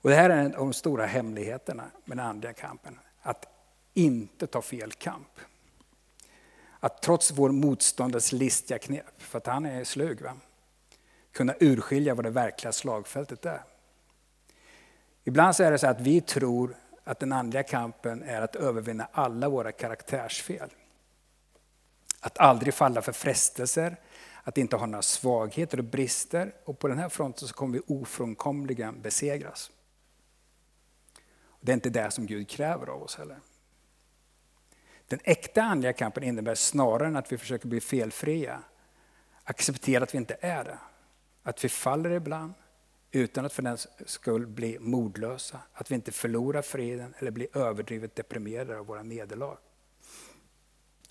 Och 0.00 0.10
det 0.10 0.16
här 0.16 0.30
är 0.30 0.38
en 0.38 0.54
av 0.54 0.60
de 0.60 0.72
stora 0.72 1.06
hemligheterna 1.06 1.90
med 2.04 2.16
den 2.16 2.26
andliga 2.26 2.52
kampen. 2.52 2.98
Att 3.22 3.46
inte 3.94 4.46
ta 4.46 4.62
fel 4.62 4.92
kamp. 4.92 5.40
Att 6.80 7.02
trots 7.02 7.30
vår 7.30 7.50
motståndares 7.50 8.32
listiga 8.32 8.78
knep, 8.78 9.22
för 9.22 9.38
att 9.38 9.46
han 9.46 9.66
är 9.66 9.84
slug, 9.84 10.20
va? 10.20 10.36
kunna 11.32 11.54
urskilja 11.60 12.14
vad 12.14 12.24
det 12.24 12.30
verkliga 12.30 12.72
slagfältet 12.72 13.46
är. 13.46 13.62
Ibland 15.24 15.56
så 15.56 15.62
är 15.62 15.70
det 15.70 15.78
så 15.78 15.86
att 15.86 16.00
vi 16.00 16.20
tror 16.20 16.76
att 17.04 17.20
den 17.20 17.32
andliga 17.32 17.62
kampen 17.62 18.22
är 18.22 18.42
att 18.42 18.56
övervinna 18.56 19.08
alla 19.12 19.48
våra 19.48 19.72
karaktärsfel. 19.72 20.70
Att 22.20 22.38
aldrig 22.38 22.74
falla 22.74 23.02
för 23.02 23.12
frestelser, 23.12 23.96
att 24.42 24.58
inte 24.58 24.76
ha 24.76 24.86
några 24.86 25.02
svagheter 25.02 25.78
och 25.78 25.84
brister. 25.84 26.54
Och 26.64 26.78
på 26.78 26.88
den 26.88 26.98
här 26.98 27.08
fronten 27.08 27.48
så 27.48 27.54
kommer 27.54 27.78
vi 27.78 27.94
ofrånkomligen 27.94 29.02
besegras. 29.02 29.70
Det 31.60 31.72
är 31.72 31.74
inte 31.74 31.90
det 31.90 32.10
som 32.10 32.26
Gud 32.26 32.48
kräver 32.48 32.86
av 32.86 33.02
oss 33.02 33.16
heller. 33.16 33.40
Den 35.10 35.20
äkta 35.24 35.62
andliga 35.62 35.92
kampen 35.92 36.22
innebär 36.22 36.54
snarare 36.54 37.08
än 37.08 37.16
att 37.16 37.32
vi 37.32 37.38
försöker 37.38 37.68
bli 37.68 37.80
felfria, 37.80 38.62
acceptera 39.44 40.02
att 40.02 40.14
vi 40.14 40.18
inte 40.18 40.36
är 40.40 40.64
det. 40.64 40.78
Att 41.42 41.64
vi 41.64 41.68
faller 41.68 42.10
ibland, 42.10 42.54
utan 43.10 43.44
att 43.44 43.52
för 43.52 43.62
den 43.62 43.78
skull 44.06 44.46
bli 44.46 44.78
modlösa. 44.78 45.60
Att 45.72 45.90
vi 45.90 45.94
inte 45.94 46.12
förlorar 46.12 46.62
friden 46.62 47.14
eller 47.18 47.30
blir 47.30 47.56
överdrivet 47.56 48.14
deprimerade 48.14 48.78
av 48.78 48.86
våra 48.86 49.02
nederlag. 49.02 49.58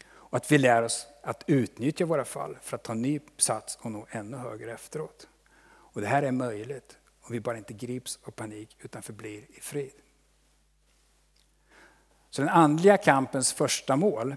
Och 0.08 0.38
att 0.38 0.52
vi 0.52 0.58
lär 0.58 0.84
oss 0.84 1.08
att 1.24 1.44
utnyttja 1.48 2.06
våra 2.06 2.26
fall 2.26 2.58
för 2.62 2.76
att 2.76 2.84
ta 2.84 2.94
ny 2.94 3.20
sats 3.38 3.78
och 3.82 3.92
nå 3.92 4.08
ännu 4.10 4.38
högre 4.38 4.74
efteråt. 4.74 5.28
Och 5.68 6.02
det 6.02 6.08
här 6.08 6.24
är 6.24 6.32
möjligt 6.32 6.98
om 7.22 7.34
vi 7.34 7.40
bara 7.40 7.58
inte 7.58 7.74
grips 7.74 8.20
av 8.24 8.32
panik 8.32 8.78
utan 8.80 9.02
förblir 9.02 9.46
i 9.50 9.62
frid. 9.62 9.94
Så 12.30 12.42
den 12.42 12.50
andliga 12.50 12.98
kampens 12.98 13.54
första 13.54 13.96
mål, 13.96 14.36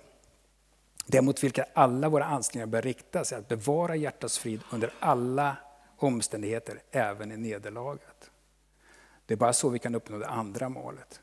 det 1.07 1.23
mot 1.23 1.45
vilka 1.45 1.67
alla 1.75 2.09
våra 2.09 2.25
ansträngningar 2.25 2.67
bör 2.67 2.83
riktas, 2.83 3.33
är 3.33 3.39
att 3.39 3.49
bevara 3.49 3.97
hjärtats 3.97 4.39
frid 4.39 4.61
under 4.71 4.93
alla 5.01 5.57
omständigheter, 5.97 6.83
även 6.91 7.33
i 7.33 7.37
nederlaget. 7.37 8.31
Det 9.27 9.35
är 9.35 9.39
bara 9.39 9.53
så 9.53 9.69
vi 9.69 9.79
kan 9.79 9.95
uppnå 9.95 10.19
det 10.19 10.29
andra 10.29 10.69
målet. 10.69 11.21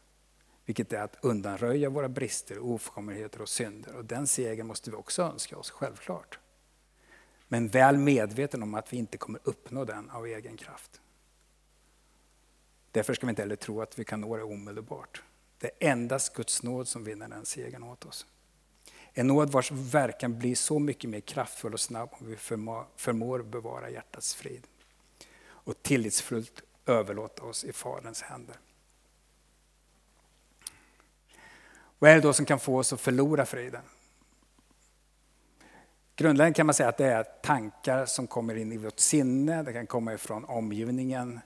Vilket 0.66 0.94
är 0.94 1.02
att 1.02 1.18
undanröja 1.22 1.90
våra 1.90 2.10
brister, 2.10 2.60
ofullkomligheter 2.60 3.42
och 3.42 3.50
synder. 3.50 3.96
Och 3.96 4.06
den 4.06 4.28
segern 4.28 4.68
måste 4.68 4.92
vi 4.92 4.98
också 4.98 5.22
önska 5.22 5.58
oss, 5.58 5.70
självklart. 5.70 6.40
Men 7.48 7.68
väl 7.68 7.98
medveten 7.98 8.64
om 8.64 8.74
att 8.74 8.94
vi 8.94 8.98
inte 8.98 9.18
kommer 9.18 9.40
uppnå 9.44 9.86
den 9.86 10.10
av 10.10 10.26
egen 10.26 10.58
kraft. 10.58 11.02
Därför 12.92 13.14
ska 13.14 13.26
vi 13.26 13.30
inte 13.30 13.42
heller 13.42 13.56
tro 13.56 13.82
att 13.82 14.00
vi 14.00 14.06
kan 14.06 14.22
nå 14.22 14.38
det 14.38 14.44
omedelbart. 14.44 15.24
Det 15.60 15.68
är 15.68 15.92
endast 15.92 16.34
Guds 16.34 16.64
nåd 16.64 16.88
som 16.88 17.04
vinner 17.04 17.28
den 17.28 17.46
segern 17.46 17.84
åt 17.84 18.06
oss. 18.06 18.26
En 19.14 19.28
nåd 19.28 19.52
vars 19.52 19.72
verkan 19.72 20.40
blir 20.40 20.56
så 20.56 20.80
mycket 20.80 21.10
mer 21.10 21.20
kraftfull 21.20 21.74
och 21.74 21.80
snabb 21.80 22.10
om 22.12 22.28
vi 22.28 22.36
förmår, 22.36 23.44
bevara 23.44 23.90
hjärtats 23.90 24.36
frid. 24.36 24.68
Och 25.42 25.84
tillitsfullt 25.84 26.62
överlåta 26.86 27.44
oss 27.44 27.64
i 27.64 27.74
Faderns 27.74 28.22
händer. 28.22 28.56
Vad 32.00 32.12
är 32.12 32.16
det 32.16 32.22
då 32.22 32.34
som 32.34 32.46
kan 32.46 32.60
få 32.60 32.78
oss 32.78 32.94
att 32.94 33.02
förlora 33.02 33.46
friden? 33.46 33.82
Grundläggande 36.16 36.56
kan 36.56 36.66
man 36.66 36.74
säga 36.74 36.90
att 36.90 36.98
det 36.98 37.06
är 37.06 37.24
tankar 37.24 38.06
som 38.06 38.28
kommer 38.28 38.56
in 38.56 38.72
i 38.72 38.78
vårt 38.78 39.00
sinne, 39.00 39.64
det 39.64 39.74
kan 39.74 39.88
komma 39.88 40.14
ifrån 40.14 40.46
omgivningen, 40.46 41.40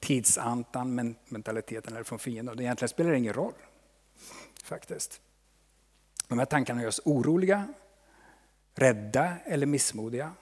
tidsantan, 0.00 1.16
mentaliteten 1.28 1.92
eller 1.92 2.04
från 2.04 2.18
fienden. 2.18 2.56
Det 2.56 2.62
egentligen 2.62 2.88
spelar 2.88 3.12
ingen 3.12 3.32
roll. 3.32 3.54
Faktiskt. 4.64 5.20
De 6.28 6.38
här 6.38 6.46
tankarna 6.46 6.80
gör 6.80 6.88
oss 6.88 7.00
oroliga, 7.04 7.68
rädda 8.74 9.36
eller 9.44 9.66
missmodiga. 9.66 10.32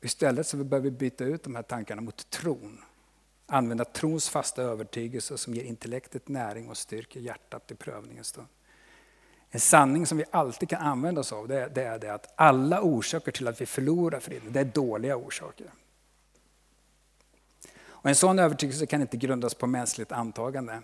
Istället 0.00 0.46
så 0.46 0.56
behöver 0.56 0.90
vi 0.90 0.96
byta 0.96 1.24
ut 1.24 1.42
de 1.42 1.54
här 1.54 1.62
tankarna 1.62 2.00
mot 2.00 2.30
tron. 2.30 2.80
Använda 3.46 3.84
trons 3.84 4.28
fasta 4.28 4.62
övertygelse 4.62 5.38
som 5.38 5.54
ger 5.54 5.64
intellektet 5.64 6.28
näring 6.28 6.68
och 6.68 6.76
styrker 6.76 7.20
hjärtat 7.20 7.70
i 7.70 7.74
prövningens 7.74 8.26
stund. 8.26 8.48
En 9.50 9.60
sanning 9.60 10.06
som 10.06 10.18
vi 10.18 10.24
alltid 10.30 10.68
kan 10.68 10.80
använda 10.80 11.20
oss 11.20 11.32
av 11.32 11.48
det, 11.48 11.70
det 11.74 11.82
är 11.82 11.98
det 11.98 12.14
att 12.14 12.32
alla 12.36 12.82
orsaker 12.82 13.32
till 13.32 13.48
att 13.48 13.60
vi 13.60 13.66
förlorar 13.66 14.20
friden, 14.20 14.52
det 14.52 14.60
är 14.60 14.64
dåliga 14.64 15.16
orsaker. 15.16 15.70
Och 18.00 18.08
en 18.08 18.14
sån 18.14 18.38
övertygelse 18.38 18.86
kan 18.86 19.00
inte 19.00 19.16
grundas 19.16 19.54
på 19.54 19.66
mänskligt 19.66 20.12
antagande. 20.12 20.82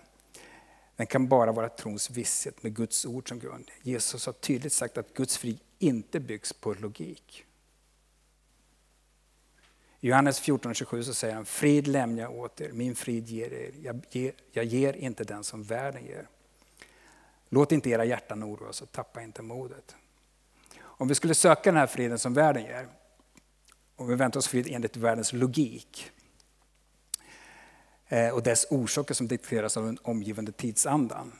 Den 0.96 1.06
kan 1.06 1.28
bara 1.28 1.52
vara 1.52 1.68
trons 1.68 2.10
visshet 2.10 2.62
med 2.62 2.76
Guds 2.76 3.06
ord 3.06 3.28
som 3.28 3.38
grund. 3.38 3.70
Jesus 3.82 4.26
har 4.26 4.32
tydligt 4.32 4.72
sagt 4.72 4.98
att 4.98 5.14
Guds 5.14 5.38
frid 5.38 5.58
inte 5.78 6.20
byggs 6.20 6.52
på 6.52 6.74
logik. 6.74 7.44
I 10.00 10.08
Johannes 10.08 10.42
14.27 10.42 11.02
så 11.02 11.14
säger 11.14 11.34
han, 11.34 11.46
frid 11.46 11.86
lämnar 11.88 12.22
jag 12.22 12.34
åt 12.34 12.60
er, 12.60 12.72
min 12.72 12.94
frid 12.94 13.28
ger 13.28 13.52
er. 13.52 13.72
Jag 13.82 14.02
ger, 14.10 14.32
jag 14.52 14.64
ger 14.64 14.92
inte 14.92 15.24
den 15.24 15.44
som 15.44 15.62
världen 15.62 16.04
ger. 16.04 16.28
Låt 17.48 17.72
inte 17.72 17.90
era 17.90 18.04
hjärtan 18.04 18.44
oroas 18.44 18.82
och 18.82 18.92
tappa 18.92 19.22
inte 19.22 19.42
modet. 19.42 19.96
Om 20.80 21.08
vi 21.08 21.14
skulle 21.14 21.34
söka 21.34 21.70
den 21.70 21.80
här 21.80 21.86
friden 21.86 22.18
som 22.18 22.34
världen 22.34 22.62
ger, 22.62 22.88
om 23.96 24.06
vi 24.06 24.14
väntar 24.14 24.38
oss 24.38 24.48
frid 24.48 24.66
enligt 24.70 24.96
världens 24.96 25.32
logik, 25.32 26.10
Eh, 28.14 28.34
och 28.34 28.42
dess 28.42 28.66
orsaker 28.70 29.14
som 29.14 29.28
dikteras 29.28 29.76
av 29.76 29.84
den 29.84 29.98
omgivande 30.02 30.52
tidsandan. 30.52 31.32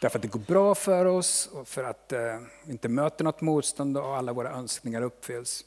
Därför 0.00 0.18
att 0.18 0.22
det 0.22 0.28
går 0.28 0.40
bra 0.40 0.74
för 0.74 1.04
oss 1.04 1.46
och 1.52 1.68
för 1.68 1.84
att 1.84 2.12
eh, 2.12 2.38
vi 2.64 2.72
inte 2.72 2.88
möter 2.88 3.24
något 3.24 3.40
motstånd 3.40 3.96
och 3.96 4.16
alla 4.16 4.32
våra 4.32 4.50
önskningar 4.50 5.02
uppfylls. 5.02 5.64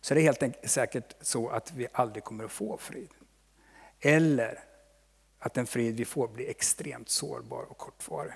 Så 0.00 0.14
det 0.14 0.20
är 0.20 0.22
helt 0.22 0.42
enkelt 0.42 0.70
säkert 0.70 1.14
så 1.20 1.48
att 1.48 1.72
vi 1.72 1.86
aldrig 1.92 2.24
kommer 2.24 2.44
att 2.44 2.52
få 2.52 2.76
frid. 2.76 3.08
Eller 4.00 4.64
att 5.38 5.54
den 5.54 5.66
frid 5.66 5.96
vi 5.96 6.04
får 6.04 6.28
blir 6.28 6.48
extremt 6.50 7.08
sårbar 7.08 7.62
och 7.62 7.78
kortvarig. 7.78 8.32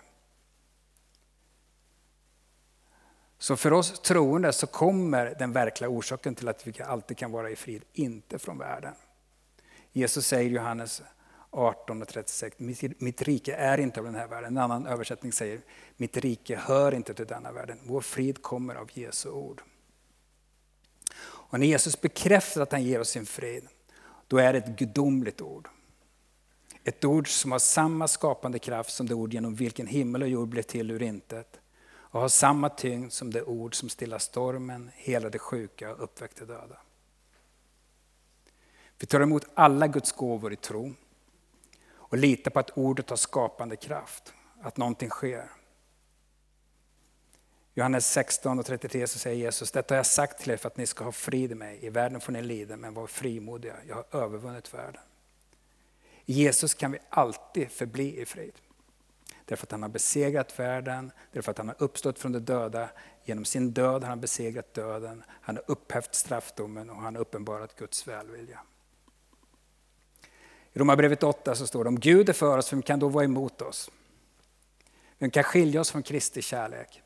Så 3.38 3.56
för 3.56 3.72
oss 3.72 4.00
troende 4.00 4.52
så 4.52 4.66
kommer 4.66 5.34
den 5.38 5.52
verkliga 5.52 5.90
orsaken 5.90 6.34
till 6.34 6.48
att 6.48 6.66
vi 6.66 6.82
alltid 6.82 7.16
kan 7.16 7.32
vara 7.32 7.50
i 7.50 7.56
frid 7.56 7.82
inte 7.92 8.38
från 8.38 8.58
världen. 8.58 8.94
Jesus 9.96 10.26
säger 10.26 10.50
i 10.50 10.54
Johannes 10.54 11.02
18 11.50 12.02
och 12.02 12.08
36, 12.08 12.56
mitt 12.98 13.22
rike 13.22 13.54
är 13.54 13.78
inte 13.78 14.00
av 14.00 14.06
den 14.06 14.14
här 14.14 14.28
världen. 14.28 14.56
En 14.56 14.62
annan 14.62 14.86
översättning 14.86 15.32
säger, 15.32 15.60
mitt 15.96 16.16
rike 16.16 16.56
hör 16.56 16.94
inte 16.94 17.14
till 17.14 17.26
denna 17.26 17.52
världen. 17.52 17.78
Vår 17.84 18.00
frid 18.00 18.42
kommer 18.42 18.74
av 18.74 18.90
Jesu 18.92 19.30
ord. 19.30 19.62
Och 21.18 21.60
när 21.60 21.66
Jesus 21.66 22.00
bekräftar 22.00 22.60
att 22.60 22.72
han 22.72 22.82
ger 22.82 23.00
oss 23.00 23.08
sin 23.08 23.26
frid, 23.26 23.68
då 24.28 24.38
är 24.38 24.52
det 24.52 24.58
ett 24.58 24.78
gudomligt 24.78 25.40
ord. 25.40 25.68
Ett 26.84 27.04
ord 27.04 27.28
som 27.28 27.52
har 27.52 27.58
samma 27.58 28.08
skapande 28.08 28.58
kraft 28.58 28.90
som 28.90 29.06
det 29.06 29.14
ord 29.14 29.34
genom 29.34 29.54
vilken 29.54 29.86
himmel 29.86 30.22
och 30.22 30.28
jord 30.28 30.48
blev 30.48 30.62
till 30.62 30.90
ur 30.90 31.02
intet. 31.02 31.60
Och 31.88 32.20
har 32.20 32.28
samma 32.28 32.68
tyngd 32.68 33.12
som 33.12 33.30
det 33.30 33.42
ord 33.42 33.74
som 33.74 33.88
stillar 33.88 34.18
stormen, 34.18 34.90
helade 34.94 35.38
sjuka 35.38 35.92
och 35.92 36.04
uppväckte 36.04 36.44
döda. 36.44 36.76
Vi 38.98 39.06
tar 39.06 39.20
emot 39.20 39.46
alla 39.54 39.86
Guds 39.86 40.12
gåvor 40.12 40.52
i 40.52 40.56
tro 40.56 40.94
och 41.94 42.18
litar 42.18 42.50
på 42.50 42.60
att 42.60 42.70
ordet 42.70 43.10
har 43.10 43.16
skapande 43.16 43.76
kraft, 43.76 44.34
att 44.60 44.76
någonting 44.76 45.10
sker. 45.10 45.50
Johannes 47.74 48.12
16 48.12 48.58
och 48.58 48.66
33 48.66 49.06
så 49.06 49.18
säger 49.18 49.36
Jesus, 49.36 49.70
detta 49.70 49.94
har 49.94 49.96
jag 49.96 50.06
sagt 50.06 50.38
till 50.38 50.50
er 50.50 50.56
för 50.56 50.68
att 50.68 50.76
ni 50.76 50.86
ska 50.86 51.04
ha 51.04 51.12
frid 51.12 51.52
i 51.52 51.54
mig. 51.54 51.78
I 51.84 51.90
världen 51.90 52.20
får 52.20 52.32
ni 52.32 52.42
lida, 52.42 52.76
men 52.76 52.94
var 52.94 53.06
frimodiga. 53.06 53.76
Jag 53.88 53.94
har 53.94 54.20
övervunnit 54.20 54.74
världen. 54.74 55.02
I 56.24 56.32
Jesus 56.32 56.74
kan 56.74 56.92
vi 56.92 56.98
alltid 57.08 57.70
förbli 57.70 58.20
i 58.20 58.26
frid. 58.26 58.52
Därför 59.44 59.66
att 59.66 59.70
han 59.70 59.82
har 59.82 59.88
besegrat 59.88 60.58
världen, 60.58 61.12
därför 61.32 61.50
att 61.50 61.58
han 61.58 61.68
har 61.68 61.76
uppstått 61.78 62.18
från 62.18 62.32
de 62.32 62.38
döda. 62.38 62.88
Genom 63.24 63.44
sin 63.44 63.72
död 63.72 64.02
har 64.02 64.08
han 64.08 64.20
besegrat 64.20 64.74
döden, 64.74 65.24
han 65.28 65.56
har 65.56 65.64
upphävt 65.66 66.14
straffdomen 66.14 66.90
och 66.90 66.96
han 66.96 67.14
har 67.14 67.22
uppenbarat 67.22 67.76
Guds 67.76 68.08
välvilja. 68.08 68.60
I 70.76 70.78
Romarbrevet 70.78 71.22
8 71.22 71.54
så 71.54 71.66
står 71.66 71.84
det 71.84 71.88
om 71.88 72.00
Gud 72.00 72.28
är 72.28 72.32
för 72.32 72.58
oss, 72.58 72.72
vem 72.72 72.82
kan 72.82 72.98
då 72.98 73.08
vara 73.08 73.24
emot 73.24 73.62
oss? 73.62 73.90
Vem 75.18 75.30
kan 75.30 75.44
skilja 75.44 75.80
oss 75.80 75.90
från 75.90 76.02
Kristi 76.02 76.42
kärlek? 76.42 77.02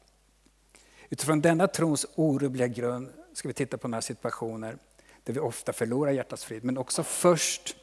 Utifrån 1.10 1.40
denna 1.40 1.66
trons 1.66 2.06
orubbliga 2.14 2.66
grund 2.66 3.12
ska 3.32 3.48
vi 3.48 3.54
titta 3.54 3.78
på 3.78 3.88
några 3.88 4.02
situationer 4.02 4.78
där 5.24 5.32
vi 5.32 5.40
ofta 5.40 5.72
förlorar 5.72 6.12
hjärtats 6.12 6.44
frid, 6.44 6.64
men 6.64 6.78
också 6.78 7.02
först 7.02 7.76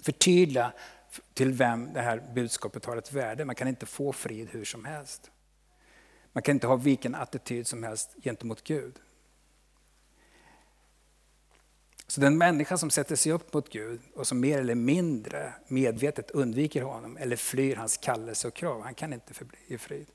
förtydliga 0.00 0.72
till 1.34 1.52
vem 1.52 1.92
det 1.92 2.00
här 2.00 2.22
budskapet 2.34 2.84
har 2.84 2.96
ett 2.96 3.12
värde. 3.12 3.44
Man 3.44 3.54
kan 3.54 3.68
inte 3.68 3.86
få 3.86 4.12
frid 4.12 4.48
hur 4.50 4.64
som 4.64 4.84
helst. 4.84 5.30
Man 6.32 6.42
kan 6.42 6.56
inte 6.56 6.66
ha 6.66 6.76
vilken 6.76 7.14
attityd 7.14 7.66
som 7.66 7.82
helst 7.82 8.16
gentemot 8.22 8.64
Gud. 8.64 8.94
Så 12.06 12.20
den 12.20 12.38
människa 12.38 12.76
som 12.76 12.90
sätter 12.90 13.16
sig 13.16 13.32
upp 13.32 13.52
mot 13.52 13.72
Gud 13.72 14.00
och 14.14 14.26
som 14.26 14.40
mer 14.40 14.58
eller 14.58 14.74
mindre 14.74 15.52
medvetet 15.68 16.30
undviker 16.30 16.82
honom 16.82 17.16
eller 17.16 17.36
flyr 17.36 17.76
hans 17.76 17.96
kallelse 17.96 18.48
och 18.48 18.54
krav, 18.54 18.82
han 18.82 18.94
kan 18.94 19.12
inte 19.12 19.34
förbli 19.34 19.58
i 19.66 19.78
frid. 19.78 20.06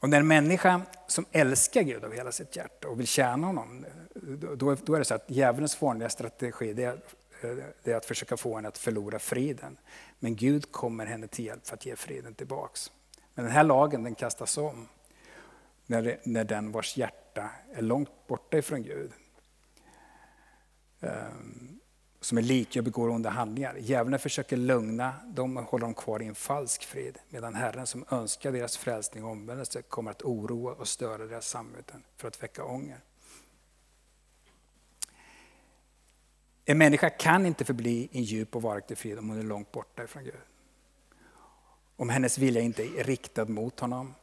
Och 0.00 0.10
när 0.10 0.20
en 0.20 0.26
människa 0.26 0.82
som 1.06 1.26
älskar 1.32 1.82
Gud 1.82 2.04
av 2.04 2.12
hela 2.12 2.32
sitt 2.32 2.56
hjärta 2.56 2.88
och 2.88 3.00
vill 3.00 3.06
tjäna 3.06 3.46
honom, 3.46 3.84
då, 4.14 4.74
då 4.74 4.94
är 4.94 4.98
det 4.98 5.04
så 5.04 5.14
att 5.14 5.30
djävulens 5.30 5.82
vanliga 5.82 6.08
strategi 6.08 6.72
det 6.72 6.84
är, 6.84 7.00
det 7.82 7.92
är 7.92 7.96
att 7.96 8.06
försöka 8.06 8.36
få 8.36 8.56
henne 8.56 8.68
att 8.68 8.78
förlora 8.78 9.18
friden. 9.18 9.76
Men 10.18 10.36
Gud 10.36 10.72
kommer 10.72 11.06
henne 11.06 11.28
till 11.28 11.44
hjälp 11.44 11.66
för 11.66 11.74
att 11.74 11.86
ge 11.86 11.96
friden 11.96 12.34
tillbaks. 12.34 12.92
Men 13.34 13.44
den 13.44 13.54
här 13.54 13.64
lagen 13.64 14.04
den 14.04 14.14
kastas 14.14 14.58
om 14.58 14.88
när, 15.86 16.20
när 16.24 16.44
den 16.44 16.72
vars 16.72 16.96
hjärta 16.96 17.50
är 17.72 17.82
långt 17.82 18.26
borta 18.26 18.58
ifrån 18.58 18.82
Gud 18.82 19.12
ehm, 21.00 21.80
som 22.20 22.38
är 22.38 22.42
likgör 22.42 22.80
och 22.80 22.84
begår 22.84 23.08
onda 23.08 23.30
handlingar. 23.30 23.76
Djävulen 23.78 24.18
försöker 24.18 24.56
lugna 24.56 25.14
dem 25.26 25.56
och 25.56 25.64
hålla 25.64 25.86
dem 25.86 25.94
kvar 25.94 26.22
i 26.22 26.26
en 26.26 26.34
falsk 26.34 26.84
frid. 26.84 27.18
Medan 27.28 27.54
Herren 27.54 27.86
som 27.86 28.04
önskar 28.10 28.52
deras 28.52 28.76
frälsning 28.76 29.24
och 29.24 29.30
omvändelse 29.30 29.82
kommer 29.82 30.10
att 30.10 30.22
oroa 30.22 30.72
och 30.72 30.88
störa 30.88 31.26
deras 31.26 31.48
samveten 31.48 32.02
för 32.16 32.28
att 32.28 32.42
väcka 32.42 32.64
ånger. 32.64 33.00
En 36.64 36.78
människa 36.78 37.10
kan 37.10 37.46
inte 37.46 37.64
förbli 37.64 38.08
i 38.12 38.20
djup 38.20 38.56
och 38.56 38.62
varaktig 38.62 38.98
frid 38.98 39.18
om 39.18 39.28
hon 39.28 39.38
är 39.38 39.42
långt 39.42 39.72
borta 39.72 40.04
ifrån 40.04 40.24
Gud. 40.24 40.34
Om 41.96 42.08
hennes 42.08 42.38
vilja 42.38 42.60
inte 42.60 42.82
är 42.82 43.04
riktad 43.04 43.44
mot 43.44 43.80
honom. 43.80 44.14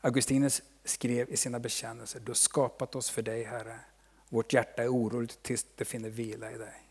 Augustinus 0.00 0.62
skrev 0.86 1.30
i 1.30 1.36
sina 1.36 1.58
bekännelser, 1.58 2.20
du 2.20 2.30
har 2.30 2.34
skapat 2.34 2.94
oss 2.94 3.10
för 3.10 3.22
dig 3.22 3.44
Herre. 3.44 3.78
Vårt 4.28 4.52
hjärta 4.52 4.82
är 4.82 4.88
oroligt 4.88 5.42
tills 5.42 5.66
det 5.76 5.84
finner 5.84 6.10
vila 6.10 6.52
i 6.52 6.58
dig. 6.58 6.82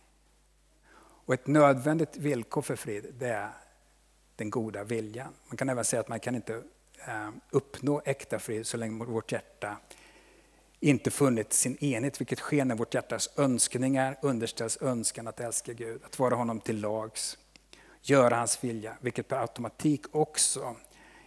Och 0.98 1.34
ett 1.34 1.48
nödvändigt 1.48 2.18
villkor 2.18 2.62
för 2.62 2.76
frid, 2.76 3.14
det 3.20 3.28
är 3.28 3.52
den 4.36 4.50
goda 4.50 4.84
viljan. 4.84 5.34
Man 5.48 5.58
kan 5.58 5.70
även 5.70 5.86
säga 5.86 6.00
att 6.00 6.08
man 6.08 6.20
kan 6.20 6.36
inte 6.36 6.64
eh, 7.08 7.30
uppnå 7.50 8.02
äkta 8.06 8.40
frid 8.40 8.68
så 8.68 8.78
länge 8.78 9.06
vårt 9.06 9.32
hjärta 9.32 9.78
inte 10.80 11.12
funnit 11.12 11.54
sin 11.54 11.84
enhet, 11.84 12.22
vilket 12.22 12.40
sker 12.40 12.66
när 12.66 12.76
vårt 12.76 12.94
hjärtas 12.94 13.30
önskningar 13.36 14.18
underställs 14.22 14.78
önskan 14.82 15.28
att 15.28 15.40
älska 15.40 15.74
Gud, 15.74 16.04
att 16.04 16.20
vara 16.20 16.36
honom 16.36 16.60
till 16.60 16.82
lags, 16.82 17.38
göra 18.02 18.36
hans 18.36 18.64
vilja, 18.64 18.98
vilket 19.02 19.28
per 19.28 19.38
automatik 19.38 20.16
också 20.16 20.76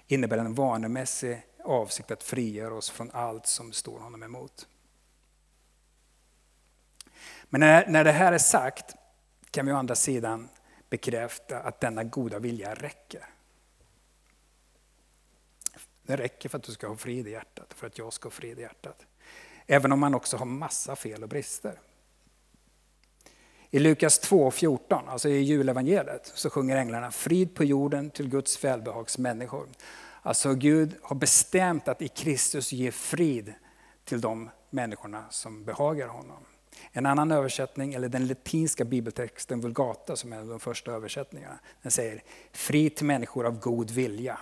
innebär 0.06 0.38
en 0.38 0.54
vanemässig 0.54 1.42
avsikt 1.68 2.10
att 2.10 2.22
frigöra 2.22 2.75
oss 2.75 2.90
från 2.90 3.10
allt 3.10 3.46
som 3.46 3.72
står 3.72 3.98
honom 3.98 4.22
emot. 4.22 4.68
Men 7.44 7.60
när, 7.60 7.87
när 7.87 8.04
det 8.04 8.12
här 8.12 8.32
är 8.32 8.38
sagt 8.38 8.94
kan 9.50 9.66
vi 9.66 9.72
å 9.72 9.76
andra 9.76 9.94
sidan 9.94 10.48
bekräfta 10.90 11.60
att 11.60 11.80
denna 11.80 12.04
goda 12.04 12.38
vilja 12.38 12.75
räcker. 12.75 13.26
Det 16.02 16.16
räcker 16.16 16.48
för 16.48 16.58
att 16.58 16.64
du 16.64 16.72
ska 16.72 16.88
ha 16.88 16.96
frid 16.96 17.28
i 17.28 17.30
hjärtat, 17.30 17.74
för 17.74 17.87
att 17.87 17.98
jag 17.98 18.12
ska 18.12 18.26
ha 18.26 18.31
frid 18.31 18.59
i 18.59 18.62
hjärtat. 18.62 19.07
Även 19.66 19.92
om 19.92 20.00
man 20.00 20.14
också 20.14 20.37
har 20.37 20.46
massa 20.46 20.96
fel 20.96 21.22
och 21.22 21.28
brister. 21.28 21.81
I 23.70 23.78
Lukas 23.78 24.31
2.14, 24.31 25.09
alltså 25.09 25.28
i 25.28 25.38
julevangeliet, 25.38 26.33
så 26.35 26.50
sjunger 26.50 26.76
änglarna 26.76 27.11
frid 27.11 27.54
på 27.54 27.64
jorden 27.64 28.11
till 28.11 28.28
Guds 28.28 28.64
välbehags 28.64 29.18
människor. 29.18 29.66
Alltså 30.22 30.54
Gud 30.54 30.96
har 31.02 31.16
bestämt 31.16 31.88
att 31.88 32.02
i 32.02 32.09
Kristus 32.09 32.72
ge 32.72 32.90
frid 32.90 33.54
till 34.04 34.20
de 34.20 34.50
människorna 34.70 35.24
som 35.31 35.64
behagar 35.64 36.09
honom. 36.09 36.44
En 36.92 37.07
annan 37.07 37.33
översättning, 37.33 37.94
eller 37.94 38.09
den 38.09 38.26
latinska 38.26 38.85
bibeltexten 38.85 39.61
Vulgata 39.61 40.16
som 40.16 40.33
är 40.33 40.37
en 40.37 40.42
av 40.42 40.48
de 40.48 40.61
första 40.61 40.92
översättningarna, 40.92 41.59
den 41.83 41.92
säger 41.92 42.22
frid 42.52 42.96
till 42.96 43.07
människor 43.07 43.46
av 43.46 43.61
god 43.61 43.90
vilja. 43.90 44.38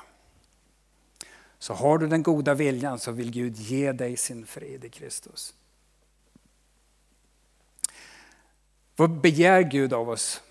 Så 1.59 1.75
har 1.75 1.99
du 1.99 2.07
den 2.07 2.23
goda 2.23 2.55
viljan 2.55 2.99
så 2.99 3.13
vill 3.13 3.31
Gud 3.31 3.57
ge 3.57 3.93
dig 3.93 4.17
sin 4.17 4.47
frid 4.47 4.85
i 4.85 4.89
Kristus. 4.89 5.55
Vad 8.97 9.21
begär 9.21 9.63
Gud 9.63 9.93
av 9.93 10.11
oss 10.11 10.43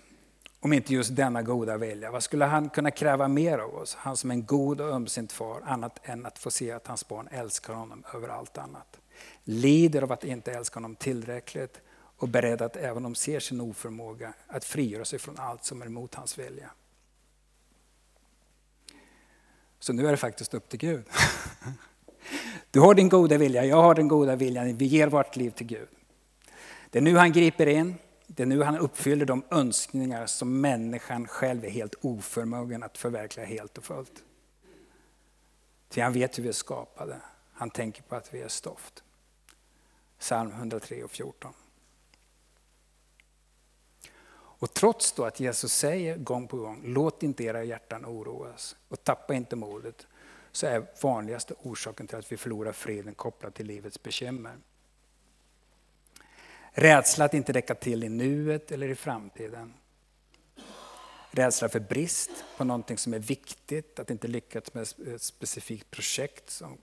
om 0.66 0.72
inte 0.72 0.94
just 0.94 1.16
denna 1.16 1.42
goda 1.42 1.76
vilja? 1.76 2.10
Vad 2.10 2.22
skulle 2.22 2.44
han 2.44 2.70
kunna 2.70 2.90
kräva 2.90 3.28
mer 3.28 3.58
av 3.58 3.74
oss? 3.74 3.94
Han 3.94 4.16
som 4.16 4.30
är 4.30 4.34
en 4.34 4.46
god 4.46 4.80
och 4.80 4.92
ömsint 4.92 5.32
far, 5.32 5.62
annat 5.64 6.00
än 6.02 6.26
att 6.26 6.38
få 6.38 6.50
se 6.50 6.72
att 6.72 6.86
hans 6.86 7.08
barn 7.08 7.28
älskar 7.30 7.74
honom 7.74 8.04
över 8.14 8.28
allt 8.28 8.58
annat. 8.58 9.00
Lider 9.44 10.02
av 10.02 10.12
att 10.12 10.24
inte 10.24 10.52
älska 10.52 10.76
honom 10.76 10.96
tillräckligt 10.96 11.80
och 12.16 12.28
beredd 12.28 12.62
att 12.62 12.76
även 12.76 12.96
om 12.96 13.02
de 13.02 13.14
ser 13.14 13.40
sin 13.40 13.60
oförmåga 13.60 14.32
att 14.46 14.64
frigöra 14.64 15.04
sig 15.04 15.18
från 15.18 15.38
allt 15.38 15.64
som 15.64 15.82
är 15.82 15.86
emot 15.86 16.14
hans 16.14 16.38
vilja. 16.38 16.70
Så 19.78 19.92
nu 19.92 20.06
är 20.06 20.10
det 20.10 20.16
faktiskt 20.16 20.54
upp 20.54 20.68
till 20.68 20.78
Gud. 20.78 21.04
Du 22.70 22.80
har 22.80 22.94
din 22.94 23.08
goda 23.08 23.38
vilja, 23.38 23.64
jag 23.64 23.82
har 23.82 23.94
den 23.94 24.08
goda 24.08 24.36
viljan. 24.36 24.76
Vi 24.76 24.84
ger 24.84 25.08
vårt 25.08 25.36
liv 25.36 25.50
till 25.50 25.66
Gud. 25.66 25.88
Det 26.90 26.98
är 26.98 27.02
nu 27.02 27.16
han 27.16 27.32
griper 27.32 27.66
in. 27.66 27.94
Det 28.26 28.42
är 28.42 28.46
nu 28.46 28.62
han 28.62 28.78
uppfyller 28.78 29.26
de 29.26 29.44
önskningar 29.50 30.26
som 30.26 30.60
människan 30.60 31.28
själv 31.28 31.64
är 31.64 31.70
helt 31.70 31.94
oförmögen 32.00 32.82
att 32.82 32.98
förverkliga 32.98 33.46
helt 33.46 33.78
och 33.78 33.84
fullt. 33.84 34.24
Till 35.88 36.02
han 36.02 36.12
vet 36.12 36.38
hur 36.38 36.42
vi 36.42 36.48
är 36.48 36.52
skapade. 36.52 37.20
Han 37.52 37.70
tänker 37.70 38.02
på 38.02 38.16
att 38.16 38.34
vi 38.34 38.40
är 38.40 38.48
stoft. 38.48 39.02
Psalm 40.18 40.50
103 40.50 41.04
och 41.04 41.10
14. 41.10 41.52
Och 44.58 44.74
trots 44.74 45.12
då 45.12 45.24
att 45.24 45.40
Jesus 45.40 45.72
säger 45.72 46.16
gång 46.16 46.48
på 46.48 46.56
gång, 46.56 46.82
låt 46.84 47.22
inte 47.22 47.44
era 47.44 47.64
hjärtan 47.64 48.06
oroas 48.06 48.76
och 48.88 49.04
tappa 49.04 49.34
inte 49.34 49.56
modet, 49.56 50.06
så 50.52 50.66
är 50.66 50.86
vanligaste 51.02 51.54
orsaken 51.62 52.06
till 52.06 52.18
att 52.18 52.32
vi 52.32 52.36
förlorar 52.36 52.72
freden 52.72 53.14
kopplad 53.14 53.54
till 53.54 53.66
livets 53.66 54.02
bekymmer. 54.02 54.56
Rädsla 56.78 57.24
att 57.24 57.34
inte 57.34 57.52
räcka 57.52 57.74
till 57.74 58.04
i 58.04 58.08
nuet 58.08 58.72
eller 58.72 58.88
i 58.88 58.94
framtiden. 58.94 59.74
Rädsla 61.30 61.68
för 61.68 61.80
brist 61.80 62.30
på 62.56 62.64
någonting 62.64 62.98
som 62.98 63.14
är 63.14 63.18
viktigt, 63.18 63.98
att 63.98 64.10
inte 64.10 64.28
lyckas 64.28 64.74
med 64.74 64.82
ett 65.14 65.22
specifikt 65.22 65.90
projekt 65.90 66.50
som, 66.50 66.78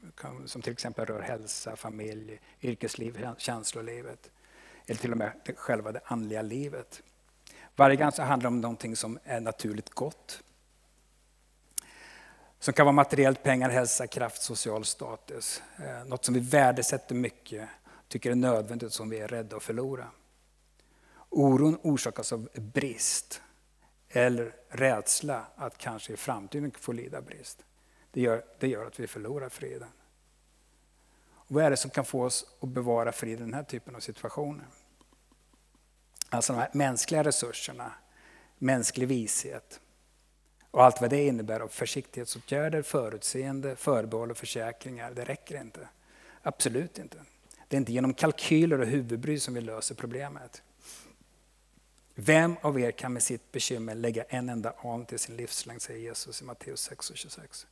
som 0.45 0.61
till 0.61 0.73
exempel 0.73 1.05
rör 1.05 1.21
hälsa, 1.21 1.75
familj, 1.75 2.39
yrkesliv, 2.61 3.27
känslolivet. 3.37 4.31
Eller 4.85 4.99
till 4.99 5.11
och 5.11 5.17
med 5.17 5.31
själva 5.55 5.91
det 5.91 6.01
andliga 6.05 6.41
livet. 6.41 7.01
Varje 7.75 7.95
gång 7.95 8.11
så 8.11 8.21
handlar 8.21 8.49
det 8.49 8.55
om 8.55 8.61
någonting 8.61 8.95
som 8.95 9.19
är 9.23 9.39
naturligt 9.39 9.89
gott. 9.89 10.43
Som 12.59 12.73
kan 12.73 12.85
vara 12.85 12.93
materiellt, 12.93 13.43
pengar, 13.43 13.69
hälsa, 13.69 14.07
kraft, 14.07 14.41
social 14.41 14.85
status. 14.85 15.61
Eh, 15.77 16.05
något 16.05 16.25
som 16.25 16.33
vi 16.33 16.39
värdesätter 16.39 17.15
mycket, 17.15 17.69
tycker 18.07 18.31
är 18.31 18.35
nödvändigt, 18.35 18.93
som 18.93 19.09
vi 19.09 19.19
är 19.19 19.27
rädda 19.27 19.57
att 19.57 19.63
förlora. 19.63 20.11
Oron 21.29 21.77
orsakas 21.81 22.33
av 22.33 22.49
brist 22.55 23.41
eller 24.09 24.55
rädsla 24.69 25.45
att 25.55 25.77
kanske 25.77 26.13
i 26.13 26.17
framtiden 26.17 26.71
få 26.71 26.91
lida 26.91 27.21
brist. 27.21 27.65
Det 28.11 28.21
gör, 28.21 28.45
det 28.59 28.67
gör 28.67 28.85
att 28.85 28.99
vi 28.99 29.07
förlorar 29.07 29.49
friden. 29.49 29.89
Och 31.31 31.55
vad 31.55 31.63
är 31.63 31.69
det 31.69 31.77
som 31.77 31.91
kan 31.91 32.05
få 32.05 32.23
oss 32.23 32.45
att 32.59 32.69
bevara 32.69 33.11
friden 33.11 33.47
i 33.47 33.51
den 33.51 33.53
här 33.53 33.63
typen 33.63 33.95
av 33.95 33.99
situationer? 33.99 34.65
Alltså 36.29 36.53
de 36.53 36.59
här 36.59 36.69
mänskliga 36.73 37.23
resurserna, 37.23 37.93
mänsklig 38.57 39.07
vishet 39.07 39.79
och 40.71 40.83
allt 40.83 41.01
vad 41.01 41.09
det 41.09 41.27
innebär 41.27 41.59
av 41.59 41.67
försiktighetsåtgärder, 41.67 42.81
förutseende, 42.81 43.75
förbehåll 43.75 44.31
och 44.31 44.37
försäkringar. 44.37 45.11
Det 45.11 45.23
räcker 45.23 45.61
inte. 45.61 45.89
Absolut 46.41 46.99
inte. 46.99 47.17
Det 47.67 47.75
är 47.75 47.77
inte 47.77 47.93
genom 47.93 48.13
kalkyler 48.13 48.79
och 48.79 48.87
huvudbry 48.87 49.39
som 49.39 49.53
vi 49.53 49.61
löser 49.61 49.95
problemet. 49.95 50.63
Vem 52.15 52.55
av 52.61 52.79
er 52.79 52.91
kan 52.91 53.13
med 53.13 53.23
sitt 53.23 53.51
bekymmer 53.51 53.95
lägga 53.95 54.23
en 54.23 54.49
enda 54.49 54.73
an 54.83 55.05
till 55.05 55.19
sin 55.19 55.35
livslängd, 55.35 55.81
säger 55.81 55.99
Jesus 55.99 56.41
i 56.41 56.45
Matteus 56.45 56.81
6 56.81 57.09
och 57.09 57.17
26. 57.17 57.67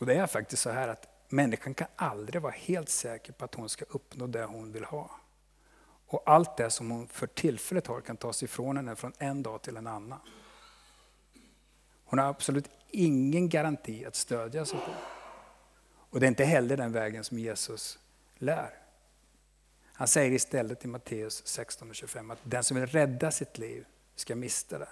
Och 0.00 0.06
det 0.06 0.14
är 0.14 0.26
faktiskt 0.26 0.62
så 0.62 0.70
här 0.70 0.88
att 0.88 1.14
Människan 1.28 1.74
kan 1.74 1.88
aldrig 1.96 2.42
vara 2.42 2.52
helt 2.52 2.88
säker 2.88 3.32
på 3.32 3.44
att 3.44 3.54
hon 3.54 3.68
ska 3.68 3.84
uppnå 3.88 4.26
det 4.26 4.44
hon 4.44 4.72
vill 4.72 4.84
ha. 4.84 5.10
Och 6.06 6.22
allt 6.26 6.56
det 6.56 6.70
som 6.70 6.90
hon 6.90 7.08
för 7.08 7.26
tillfället 7.26 7.86
har 7.86 8.00
kan 8.00 8.16
tas 8.16 8.42
ifrån 8.42 8.76
henne 8.76 8.96
från 8.96 9.12
en 9.18 9.42
dag 9.42 9.62
till 9.62 9.76
en 9.76 9.86
annan. 9.86 10.20
Hon 12.04 12.18
har 12.18 12.26
absolut 12.26 12.70
ingen 12.90 13.48
garanti 13.48 14.04
att 14.04 14.14
stödja 14.14 14.64
sig 14.64 14.78
på. 14.78 15.13
Och 16.14 16.20
det 16.20 16.26
är 16.26 16.28
inte 16.28 16.44
heller 16.44 16.76
den 16.76 16.92
vägen 16.92 17.24
som 17.24 17.38
Jesus 17.38 17.98
lär. 18.38 18.70
Han 19.92 20.08
säger 20.08 20.32
istället 20.32 20.84
i 20.84 20.88
Matteus 20.88 21.46
16 21.46 21.88
och 21.88 21.94
25 21.94 22.30
att 22.30 22.38
den 22.42 22.64
som 22.64 22.80
vill 22.80 22.86
rädda 22.86 23.30
sitt 23.30 23.58
liv 23.58 23.86
ska 24.14 24.36
mista 24.36 24.78
det. 24.78 24.88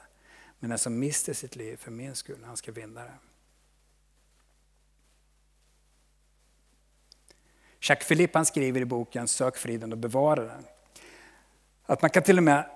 Men 0.59 0.71
den 0.71 0.79
som 0.79 0.99
mister 0.99 1.33
sitt 1.33 1.57
liv 1.57 1.77
för 1.77 1.91
min 1.91 2.15
skull, 2.15 2.45
han 2.45 2.57
ska 2.57 2.73
vinna 2.73 3.05
det. 3.05 3.15
Jacques 7.81 8.09
Philippe 8.09 8.39
han 8.39 8.47
skriver 8.47 8.81
i 8.81 8.85
boken 8.85 9.29
Sök 9.29 9.57
friden 9.57 9.93
och 9.93 9.99
bevara 9.99 10.45
den. 10.45 10.65
Att 11.87 12.03
man 12.03 12.11
kan 12.11 12.23
till 12.23 12.39
och 12.39 12.45
med 12.45 12.71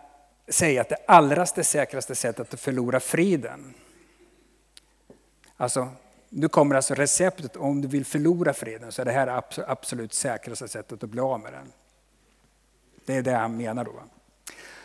säga 0.48 0.80
att 0.80 0.88
det 0.88 1.04
allra 1.06 1.46
säkraste 1.46 2.14
sättet 2.14 2.54
att 2.54 2.60
förlora 2.60 3.00
friden. 3.00 3.74
Alltså, 5.56 5.88
nu 6.28 6.48
kommer 6.48 6.74
alltså 6.74 6.94
receptet 6.94 7.56
om 7.56 7.82
du 7.82 7.88
vill 7.88 8.04
förlora 8.04 8.52
freden 8.52 8.92
så 8.92 9.02
är 9.02 9.06
det 9.06 9.12
här 9.12 9.42
absolut 9.66 10.12
säkraste 10.12 10.68
sättet 10.68 11.02
att 11.02 11.10
bli 11.10 11.20
av 11.20 11.40
med 11.40 11.52
den. 11.52 11.72
Det 13.04 13.14
är 13.14 13.22
det 13.22 13.32
han 13.32 13.56
menar 13.56 13.84
då. 13.84 13.92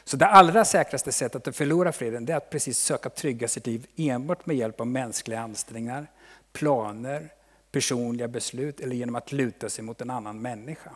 Så 0.03 0.17
det 0.17 0.25
allra 0.25 0.65
säkraste 0.65 1.11
sättet 1.11 1.47
att 1.47 1.55
förlora 1.55 1.91
freden 1.91 2.29
är 2.29 2.35
att 2.35 2.49
precis 2.49 2.77
söka 2.77 3.09
trygga 3.09 3.47
sitt 3.47 3.67
liv 3.67 3.87
enbart 3.95 4.45
med 4.45 4.55
hjälp 4.55 4.79
av 4.81 4.87
mänskliga 4.87 5.39
ansträngningar, 5.39 6.07
planer, 6.53 7.29
personliga 7.71 8.27
beslut 8.27 8.79
eller 8.79 8.95
genom 8.95 9.15
att 9.15 9.31
luta 9.31 9.69
sig 9.69 9.83
mot 9.83 10.01
en 10.01 10.09
annan 10.09 10.41
människa. 10.41 10.91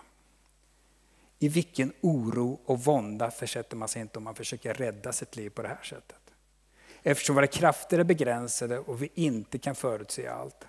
I 1.40 1.50
vilken 1.50 1.94
oro 2.02 2.60
och 2.66 2.80
vånda 2.80 3.32
försätter 3.32 3.78
man 3.78 3.88
sig 3.88 4.02
inte 4.02 4.18
om 4.18 4.24
man 4.24 4.36
försöker 4.36 4.74
rädda 4.74 5.14
sitt 5.14 5.36
liv 5.36 5.50
på 5.50 5.62
det 5.62 5.68
här 5.68 5.84
sättet? 5.84 6.25
Eftersom 7.08 7.36
våra 7.36 7.48
krafter 7.48 8.00
är 8.00 8.04
begränsade 8.04 8.80
och 8.80 9.02
vi 9.02 9.10
inte 9.14 9.60
kan 9.60 9.76
förutse 9.76 10.28
allt. 10.28 10.68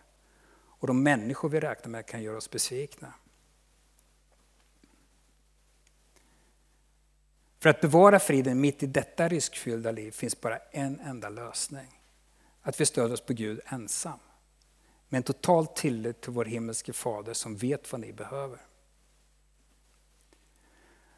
Och 0.57 0.87
de 0.87 1.03
människor 1.03 1.49
vi 1.49 1.61
räknar 1.61 1.91
med 1.91 2.07
kan 2.07 2.23
göra 2.23 2.37
oss 2.37 2.51
besvikna. 2.51 3.15
För 7.59 7.71
att 7.71 7.81
bevara 7.81 8.19
friden 8.19 8.61
mitt 8.61 8.83
i 8.83 8.87
detta 8.87 9.29
riskfyllda 9.29 9.91
liv 9.91 10.11
finns 10.11 10.41
bara 10.41 10.59
en 10.59 11.01
enda 11.01 11.29
lösning. 11.29 12.01
Att 12.63 12.81
vi 12.81 12.87
stöder 12.87 13.15
oss 13.15 13.21
på 13.21 13.33
Gud 13.33 13.61
ensam. 13.67 14.19
Med 15.09 15.17
en 15.17 15.23
total 15.23 15.67
tillit 15.67 16.21
till 16.21 16.33
vår 16.33 16.45
himmelske 16.45 16.93
Fader 16.93 17.33
som 17.33 17.57
vet 17.57 17.93
vad 17.93 18.01
ni 18.01 18.13
behöver. 18.13 18.59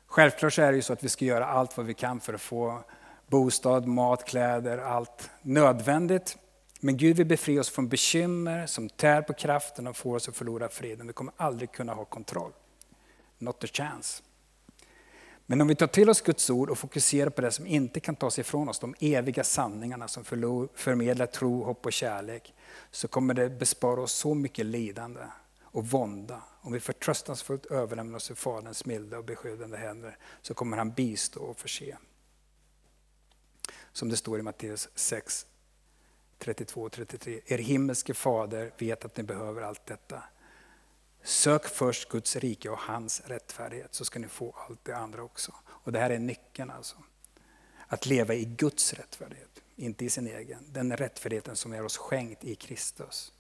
Självklart 0.07 0.53
så 0.53 0.63
är 0.63 0.71
det 0.71 0.77
ju 0.77 0.83
så 0.83 0.93
att 0.93 1.05
vi 1.05 1.09
ska 1.09 1.25
göra 1.25 1.47
allt 1.47 1.77
vad 1.77 1.87
vi 1.87 1.95
kan 1.95 2.21
för 2.21 2.35
att 2.35 2.41
få 2.41 2.85
bostad, 3.29 3.87
mat, 3.87 4.25
kläder, 4.25 4.79
allt 4.79 5.31
nödvändigt. 5.43 6.37
Men 6.81 6.97
Gud 6.97 7.17
vill 7.17 7.27
befria 7.27 7.61
oss 7.61 7.71
från 7.71 7.89
bekymmer 7.89 8.67
som 8.67 8.89
tär 8.89 9.23
på 9.23 9.33
kraften 9.33 9.87
och 9.87 9.97
får 9.97 10.17
oss 10.17 10.29
att 10.29 10.37
förlora 10.37 10.69
friden. 10.69 11.07
Vi 11.07 11.13
kommer 11.13 11.35
aldrig 11.37 11.73
kunna 11.73 11.95
ha 11.95 12.05
kontroll. 12.05 12.53
Not 13.39 13.65
a 13.65 13.67
chance. 13.73 14.23
Men 15.47 15.61
om 15.61 15.69
vi 15.69 15.75
tar 15.75 15.87
till 15.87 16.11
oss 16.11 16.21
Guds 16.21 16.51
ord 16.51 16.71
och 16.71 16.79
fokuserar 16.79 17.31
på 17.31 17.41
det 17.41 17.51
som 17.51 17.67
inte 17.67 18.01
kan 18.01 18.17
tas 18.17 18.39
ifrån 18.39 18.69
oss, 18.69 18.79
de 18.79 18.95
eviga 19.01 19.45
sanningarna 19.45 20.09
som 20.09 20.25
förmedlar 20.75 21.27
tro, 21.27 21.65
hopp 21.65 21.87
och 21.87 21.93
kärlek, 21.93 22.55
så 22.91 23.09
kommer 23.09 23.35
det 23.35 23.51
bespara 23.51 24.01
oss 24.01 24.13
så 24.13 24.35
mycket 24.35 24.67
lidande 24.67 25.21
och 25.63 25.87
vånda. 25.87 26.43
Om 26.61 26.73
vi 26.73 26.81
förtröstansfullt 26.81 27.67
överlämnar 27.67 28.17
oss 28.17 28.27
till 28.27 28.37
Faderns 28.37 28.85
milda 28.85 29.19
och 29.19 29.25
beskyddande 29.25 29.77
händer, 29.77 30.17
så 30.43 30.55
kommer 30.55 30.77
han 30.77 30.91
bistå 30.91 31.41
och 31.41 31.59
förse. 31.59 31.97
Som 33.93 34.09
det 34.09 34.17
står 34.17 34.39
i 34.39 34.43
Matteus 34.43 34.89
6, 34.95 35.47
32 36.39 36.83
och 36.83 36.93
33. 36.93 37.41
Er 37.47 37.59
himmelske 37.59 38.15
fader 38.15 38.73
vet 38.79 39.05
att 39.05 39.17
ni 39.17 39.23
behöver 39.23 39.63
allt 39.63 39.87
detta. 39.87 40.23
Sök 41.23 41.65
först 41.65 42.09
Guds 42.09 42.37
rike 42.37 42.71
och 42.71 42.79
hans 42.79 43.23
rättfärdighet 43.27 43.95
så 43.95 44.05
ska 44.05 44.19
ni 44.19 44.29
få 44.29 44.55
allt 44.69 44.85
det 44.85 44.97
andra 44.97 45.23
också. 45.23 45.55
Och 45.67 45.93
Det 45.93 45.99
här 45.99 46.11
är 46.11 46.19
nyckeln 46.19 46.71
alltså. 46.71 46.97
Att 47.87 48.07
leva 48.07 48.35
i 48.35 48.45
Guds 48.45 48.93
rättfärdighet, 48.93 49.63
inte 49.77 50.05
i 50.05 50.11
sin 50.11 50.27
egen. 50.27 50.65
Den 50.73 50.97
rättfärdigheten 50.97 51.57
som 51.57 51.73
är 51.73 51.85
oss 51.85 51.97
skänkt 51.97 52.45
i 52.45 52.55
Kristus. 52.55 53.33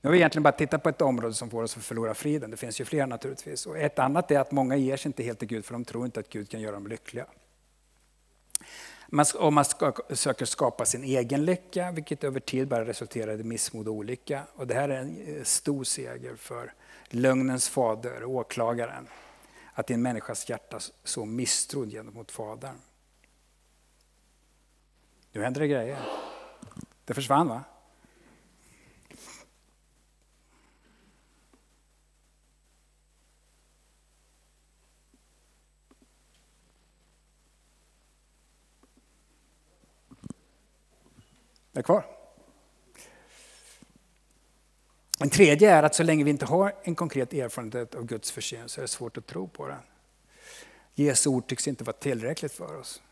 Nu 0.00 0.08
har 0.08 0.12
vi 0.12 0.18
egentligen 0.18 0.42
bara 0.42 0.52
tittat 0.52 0.82
på 0.82 0.88
ett 0.88 1.02
område 1.02 1.34
som 1.34 1.50
får 1.50 1.62
oss 1.62 1.76
att 1.76 1.84
förlora 1.84 2.14
friden. 2.14 2.50
Det 2.50 2.56
finns 2.56 2.80
ju 2.80 2.84
fler 2.84 3.06
naturligtvis. 3.06 3.66
Och 3.66 3.78
ett 3.78 3.98
annat 3.98 4.30
är 4.30 4.38
att 4.38 4.52
många 4.52 4.76
ger 4.76 4.96
sig 4.96 5.08
inte 5.08 5.22
helt 5.22 5.38
till 5.38 5.48
Gud 5.48 5.64
för 5.64 5.72
de 5.72 5.84
tror 5.84 6.04
inte 6.04 6.20
att 6.20 6.28
Gud 6.28 6.50
kan 6.50 6.60
göra 6.60 6.72
dem 6.72 6.86
lyckliga. 6.86 7.26
Om 9.34 9.54
man 9.54 9.64
ska, 9.64 9.92
söker 10.10 10.44
skapa 10.44 10.84
sin 10.84 11.04
egen 11.04 11.44
lycka, 11.44 11.90
vilket 11.90 12.24
över 12.24 12.40
tid 12.40 12.68
bara 12.68 12.86
resulterar 12.86 13.40
i 13.40 13.44
missmod 13.44 13.88
och 13.88 13.94
olycka. 13.94 14.42
Och 14.54 14.66
det 14.66 14.74
här 14.74 14.88
är 14.88 15.00
en 15.00 15.36
eh, 15.36 15.42
stor 15.42 15.84
seger 15.84 16.36
för 16.36 16.72
lögnens 17.08 17.68
fader, 17.68 18.24
åklagaren. 18.24 19.08
Att 19.74 19.90
i 19.90 19.94
en 19.94 20.02
människas 20.02 20.48
hjärta 20.48 20.78
så 21.04 21.24
misstrodd 21.24 21.90
gentemot 21.90 22.30
Fadern. 22.30 22.76
Nu 25.32 25.42
händer 25.42 25.60
det 25.60 25.68
grejer. 25.68 25.98
Det 27.04 27.14
försvann 27.14 27.48
va? 27.48 27.64
Är 41.80 41.82
kvar. 41.82 42.06
En 45.20 45.30
tredje 45.30 45.70
är 45.70 45.82
att 45.82 45.94
så 45.94 46.02
länge 46.02 46.24
vi 46.24 46.30
inte 46.30 46.46
har 46.46 46.74
en 46.82 46.94
konkret 46.94 47.32
erfarenhet 47.32 47.94
av 47.94 48.04
Guds 48.04 48.30
förseelse 48.30 48.74
så 48.74 48.80
är 48.80 48.82
det 48.82 48.88
svårt 48.88 49.16
att 49.16 49.26
tro 49.26 49.48
på 49.48 49.68
den. 49.68 49.78
Jesu 50.94 51.30
ord 51.30 51.46
tycks 51.46 51.68
inte 51.68 51.84
vara 51.84 51.96
tillräckligt 51.96 52.52
för 52.52 52.76
oss. 52.76 53.02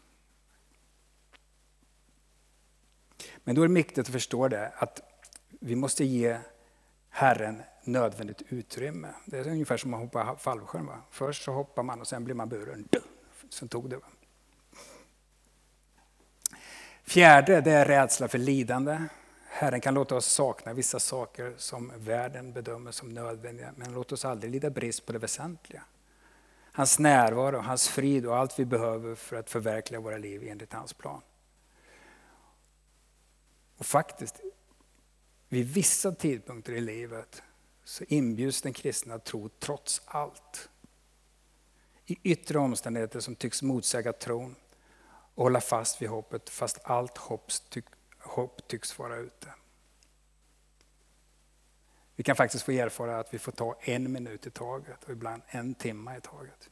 Men 3.44 3.55
då 3.55 3.62
är 3.62 3.68
det 3.68 3.74
viktigt 3.74 3.98
att 3.98 4.12
förstå 4.12 4.48
det 4.48 4.68
att 4.68 5.00
vi 5.61 5.77
måste 5.77 6.05
ge 6.05 6.38
Herren 7.09 7.62
nödvändigt 7.85 8.42
utrymme. 8.48 9.09
Det 9.27 9.38
är 9.38 9.48
ungefär 9.48 9.77
som 9.77 9.94
att 9.94 10.00
hoppa 10.00 10.37
fallskärm. 10.37 10.90
Först 11.11 11.44
så 11.44 11.53
hoppar 11.53 11.83
man 11.83 12.00
och 12.00 12.07
sen 12.07 12.24
blir 12.24 12.35
man 12.35 12.48
buren. 12.48 12.88
Sen 13.50 13.68
tog 13.68 13.90
det. 13.90 14.00
Fjärde, 17.05 17.61
det 17.61 17.71
är 17.71 17.85
rädsla 17.85 18.29
för 18.29 18.38
lidande. 18.38 19.03
Herren 19.47 19.81
kan 19.81 19.95
låta 19.95 20.17
oss 20.17 20.27
sakna 20.27 20.73
vissa 20.73 21.01
saker 21.01 21.55
som 21.57 21.93
världen 21.97 22.53
bedömer 22.53 22.93
som 22.93 23.09
nödvändiga, 23.09 23.73
men 23.77 23.93
låt 23.93 24.12
oss 24.12 24.25
aldrig 24.25 24.53
lida 24.53 24.71
brist 24.71 25.07
på 25.07 25.12
det 25.12 25.19
väsentliga. 25.19 25.83
Hans 26.73 26.99
närvaro, 26.99 27.59
hans 27.59 27.88
frid 27.88 28.27
och 28.27 28.37
allt 28.37 28.59
vi 28.59 28.64
behöver 28.64 29.14
för 29.14 29.37
att 29.37 29.51
förverkliga 29.51 30.01
våra 30.01 30.17
liv 30.17 30.49
enligt 30.49 30.73
hans 30.73 30.93
plan. 30.93 31.21
Och 33.77 33.87
faktiskt, 33.87 34.40
vid 35.49 35.67
vissa 35.67 36.12
tidpunkter 36.12 36.73
i 36.73 36.81
livet 36.81 37.43
så 37.85 38.05
inbjuds 38.05 38.62
den 38.62 38.73
kristna 38.73 39.19
tro 39.19 39.49
trots 39.49 40.03
allt. 40.05 40.69
I 42.07 42.19
yttre 42.23 42.59
omständigheter 42.59 43.21
som 43.21 43.35
tycks 43.35 43.62
motsäga 43.62 44.12
tron 44.12 44.57
och 45.35 45.42
hålla 45.42 45.61
fast 45.61 46.03
vid 46.03 46.09
hoppet 46.09 46.51
fast 46.51 46.79
allt 46.83 47.18
hopp, 47.18 47.53
tyck, 47.68 47.85
hopp 48.18 48.68
tycks 48.68 48.99
vara 48.99 49.16
ute. 49.16 49.55
Vi 52.16 52.23
kan 52.23 52.37
faktiskt 52.37 52.64
få 52.64 52.73
erfara 52.73 53.18
att 53.18 53.35
vi 53.35 53.38
får 53.38 53.53
ta 53.53 53.77
en 53.81 54.12
minut 54.12 54.47
i 54.47 54.51
taget 54.51 55.05
och 55.05 55.11
ibland 55.11 55.42
en 55.47 55.75
timme 55.75 56.16
i 56.16 56.20
taget. 56.20 56.70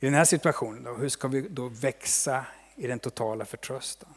I 0.00 0.06
den 0.06 0.14
här 0.14 0.24
situationen, 0.24 0.82
då, 0.82 0.94
hur 0.94 1.08
ska 1.08 1.28
vi 1.28 1.40
då 1.40 1.68
växa 1.68 2.46
i 2.74 2.86
den 2.86 2.98
totala 2.98 3.44
förtröstan? 3.44 4.14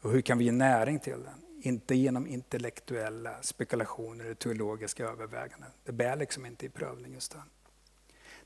Och 0.00 0.10
hur 0.10 0.20
kan 0.20 0.38
vi 0.38 0.44
ge 0.44 0.52
näring 0.52 0.98
till 0.98 1.22
den? 1.22 1.42
Inte 1.62 1.94
genom 1.94 2.26
intellektuella 2.26 3.42
spekulationer 3.42 4.24
eller 4.24 4.34
teologiska 4.34 5.04
överväganden. 5.04 5.70
Det 5.84 5.92
bär 5.92 6.16
liksom 6.16 6.46
inte 6.46 6.66
i 6.66 6.68
prövning 6.68 7.14
just 7.14 7.32
den. 7.32 7.42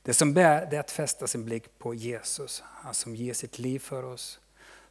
Det 0.03 0.13
som 0.13 0.33
bär 0.33 0.65
det 0.65 0.75
är 0.75 0.79
att 0.79 0.91
fästa 0.91 1.27
sin 1.27 1.45
blick 1.45 1.79
på 1.79 1.93
Jesus, 1.93 2.63
han 2.65 2.93
som 2.93 3.15
ger 3.15 3.33
sitt 3.33 3.59
liv 3.59 3.79
för 3.79 4.03
oss, 4.03 4.39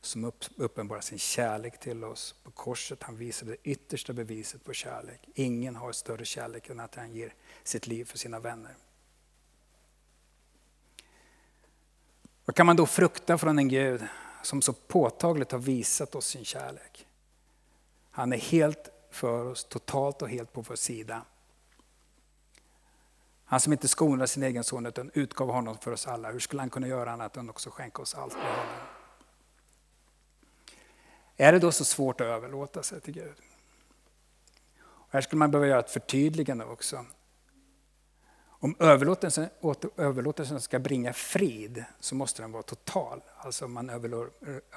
som 0.01 0.33
uppenbarar 0.57 1.01
sin 1.01 1.18
kärlek 1.18 1.81
till 1.81 2.05
oss. 2.05 2.35
På 2.42 2.51
korset 2.51 3.03
han 3.03 3.16
visar 3.16 3.46
det 3.46 3.57
yttersta 3.62 4.12
beviset 4.12 4.64
på 4.64 4.73
kärlek. 4.73 5.29
Ingen 5.35 5.77
har 5.77 5.92
större 5.92 6.25
kärlek 6.25 6.68
än 6.68 6.81
att 6.81 6.94
han 6.94 7.12
ger 7.12 7.35
sitt 7.64 7.87
liv 7.87 8.05
för 8.05 8.18
sina 8.18 8.40
vänner. 8.40 8.75
Vad 12.44 12.57
kan 12.57 12.66
man 12.66 12.77
då 12.77 12.87
frukta 12.87 13.38
från 13.38 13.59
en 13.59 13.68
Gud 13.68 14.03
som 14.42 14.62
så 14.62 14.73
påtagligt 14.73 15.53
har 15.53 15.59
visat 15.59 16.14
oss 16.14 16.27
sin 16.27 16.44
kärlek? 16.44 17.07
Han 18.11 18.33
är 18.33 18.37
helt 18.37 18.88
för 19.11 19.44
oss, 19.44 19.64
totalt 19.64 20.23
och 20.23 20.29
helt 20.29 20.53
på 20.53 20.61
vår 20.61 20.77
sida. 20.77 21.23
Han 23.50 23.60
som 23.60 23.72
inte 23.72 23.88
skonade 23.88 24.28
sin 24.28 24.42
egen 24.42 24.64
son 24.64 24.86
utan 24.86 25.10
utgav 25.14 25.50
honom 25.50 25.78
för 25.78 25.92
oss 25.92 26.06
alla. 26.06 26.32
Hur 26.32 26.38
skulle 26.38 26.62
han 26.62 26.70
kunna 26.70 26.88
göra 26.88 27.12
annat 27.12 27.36
än 27.36 27.50
också 27.50 27.70
skänka 27.70 28.02
oss 28.02 28.14
allt 28.14 28.34
med 28.34 28.44
honom? 28.44 28.66
Är 31.36 31.52
det 31.52 31.58
då 31.58 31.72
så 31.72 31.84
svårt 31.84 32.20
att 32.20 32.26
överlåta 32.26 32.82
sig 32.82 33.00
till 33.00 33.14
Gud? 33.14 33.34
Och 34.82 35.12
här 35.12 35.20
skulle 35.20 35.38
man 35.38 35.50
behöva 35.50 35.66
göra 35.66 35.80
ett 35.80 35.90
förtydligande 35.90 36.64
också. 36.64 37.06
Om 38.46 38.76
överlåtelsen, 38.78 39.48
överlåtelsen 39.96 40.60
ska 40.60 40.78
bringa 40.78 41.12
frid 41.12 41.84
så 42.00 42.14
måste 42.14 42.42
den 42.42 42.52
vara 42.52 42.62
total. 42.62 43.22
Alltså 43.36 43.68
man, 43.68 43.86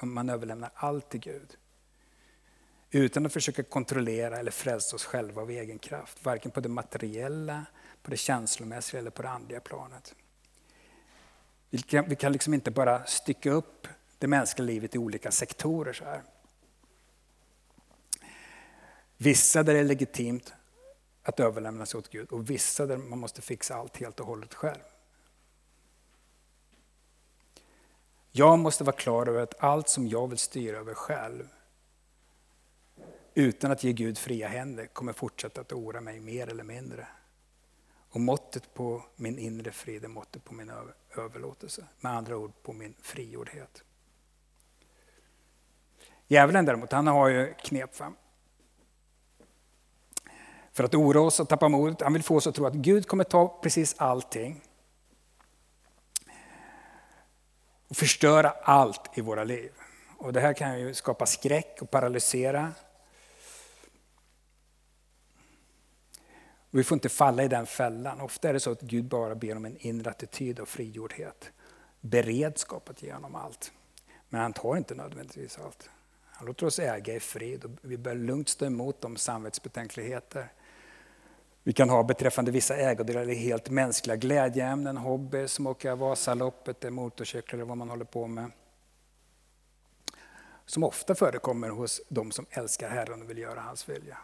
man 0.02 0.30
överlämnar 0.30 0.72
allt 0.76 1.10
till 1.10 1.20
Gud. 1.20 1.58
Utan 2.92 3.26
att 3.26 3.34
försöka 3.34 3.64
kontrollera 3.64 4.38
eller 4.38 4.52
frälsa 4.52 4.96
oss 4.96 5.06
själva 5.06 5.42
av 5.42 5.50
egen 5.50 5.80
kraft. 5.80 6.26
Varken 6.26 6.52
på 6.52 6.60
det 6.60 6.70
materiella, 6.70 7.66
på 8.04 8.12
det 8.12 8.18
känslomässiga 8.18 9.00
eller 9.00 9.12
på 9.12 9.22
det 9.22 9.30
andliga 9.30 9.60
planet. 9.60 10.16
Vi 11.70 11.82
kan, 11.82 12.10
vi 12.10 12.16
kan 12.16 12.32
liksom 12.32 12.54
inte 12.54 12.72
bara 12.72 13.06
stycka 13.06 13.52
upp 13.52 13.88
det 14.18 14.28
mänskliga 14.28 14.66
livet 14.66 14.96
i 14.96 14.98
olika 14.98 15.32
sektorer. 15.32 15.94
så 15.94 16.04
här. 16.04 16.24
Vissa 19.18 19.64
där 19.64 19.74
det 19.74 19.80
är 19.80 19.84
legitimt 19.84 20.54
att 21.24 21.40
överlämna 21.40 21.86
sig 21.86 21.98
åt 21.98 22.10
Gud 22.10 22.32
och 22.32 22.50
vissa 22.50 22.86
där 22.86 22.98
man 22.98 23.20
måste 23.20 23.42
fixa 23.42 23.76
allt 23.76 23.98
helt 23.98 24.20
och 24.20 24.28
hållet 24.28 24.54
själv. 24.54 24.82
Jag 28.32 28.60
måste 28.60 28.84
vara 28.84 28.96
klar 28.96 29.28
över 29.28 29.42
att 29.42 29.64
allt 29.64 29.90
som 29.90 30.08
jag 30.08 30.28
vill 30.28 30.38
styra 30.38 30.78
över 30.78 30.94
själv 30.94 31.50
utan 33.34 33.72
att 33.72 33.84
ge 33.84 33.94
Gud 33.94 34.18
fria 34.18 34.48
händer 34.48 34.86
kommer 34.86 35.14
fortsätta 35.14 35.62
att 35.62 35.72
oroa 35.72 36.02
mig 36.02 36.20
mer 36.20 36.48
eller 36.50 36.64
mindre. 36.64 37.08
Och 38.14 38.22
måttet 38.22 38.74
på 38.74 39.04
min 39.16 39.40
inre 39.40 39.72
frid 39.72 40.04
är 40.04 40.08
måttet 40.08 40.44
på 40.44 40.54
min 40.54 40.72
överlåtelse. 41.16 41.88
Med 42.00 42.12
andra 42.12 42.38
ord 42.38 42.52
på 42.64 42.74
min 42.74 42.94
frigjordhet. 43.02 43.84
Djävulen 46.28 46.66
däremot, 46.66 46.92
han 46.92 47.08
har 47.08 47.30
ju 47.30 47.54
knep. 47.54 48.00
Va? 48.00 48.14
För 50.72 50.84
att 50.84 50.96
oroa 50.96 51.24
oss 51.24 51.40
och 51.40 51.50
tappa 51.50 51.70
modet. 51.70 52.02
Han 52.02 52.14
vill 52.14 52.24
få 52.24 52.36
oss 52.36 52.48
att 52.48 52.56
tro 52.56 52.66
att 52.66 52.74
Gud 52.74 53.08
kommer 53.08 53.24
ta 53.24 53.60
precis 53.64 53.96
allting. 53.98 54.62
Och 57.88 57.98
förstöra 57.98 58.50
allt 58.50 59.18
i 59.18 59.22
våra 59.22 59.44
liv. 59.44 59.72
Och 60.18 60.34
det 60.34 60.42
här 60.42 60.54
kan 60.54 60.80
ju 60.80 60.94
skapa 60.94 61.26
skräck 61.26 61.78
och 61.82 61.92
paralysera. 61.92 62.72
Och 66.74 66.80
vi 66.80 66.84
får 66.84 66.96
inte 66.96 67.10
falla 67.10 67.44
i 67.44 67.48
den 67.48 67.66
fällan. 67.66 68.22
Ofta 68.22 68.50
är 68.50 68.54
det 68.54 68.60
så 68.60 68.72
att 68.72 68.82
Gud 68.82 69.06
bara 69.06 69.36
ber 69.36 69.56
om 69.58 69.66
en 69.66 69.78
inre 69.78 70.10
attityd 70.10 70.60
av 70.60 70.66
frigjordhet. 70.66 71.52
Beredskap 72.02 72.90
att 72.90 73.04
ge 73.04 73.14
honom 73.14 73.36
allt. 73.36 73.72
Men 74.30 74.42
han 74.42 74.54
tar 74.54 74.78
inte 74.78 74.96
nödvändigtvis 74.96 75.60
allt. 75.66 75.90
Han 76.32 76.48
låter 76.48 76.66
oss 76.66 76.80
äga 76.80 77.16
i 77.16 77.20
frid 77.20 77.66
och 77.66 77.72
vi 77.82 77.98
bör 77.98 78.16
lugnt 78.16 78.50
stå 78.50 78.66
emot 78.66 79.02
de 79.02 79.18
samvetsbetänkligheter 79.18 80.48
vi 81.64 81.74
kan 81.74 81.90
ha 81.90 82.04
beträffande 82.04 82.52
vissa 82.52 82.76
ägodelar 82.76 83.22
eller 83.22 83.34
helt 83.34 83.70
mänskliga 83.70 84.16
glädjeämnen, 84.16 84.98
hobby 84.98 85.48
som 85.48 85.68
åka 85.68 85.96
Vasaloppet, 85.96 86.84
eh, 86.84 86.92
motorcyklar 86.92 87.58
eller 87.58 87.66
vad 87.66 87.78
man 87.78 87.90
håller 87.90 88.06
på 88.06 88.28
med. 88.28 88.52
Som 90.66 90.84
ofta 90.84 91.16
förekommer 91.16 91.70
hos 91.70 92.02
de 92.10 92.32
som 92.32 92.46
älskar 92.50 92.90
Herren 92.90 93.22
och 93.22 93.30
vill 93.30 93.38
göra 93.38 93.62
hans 93.62 93.90
vilja. 93.90 94.18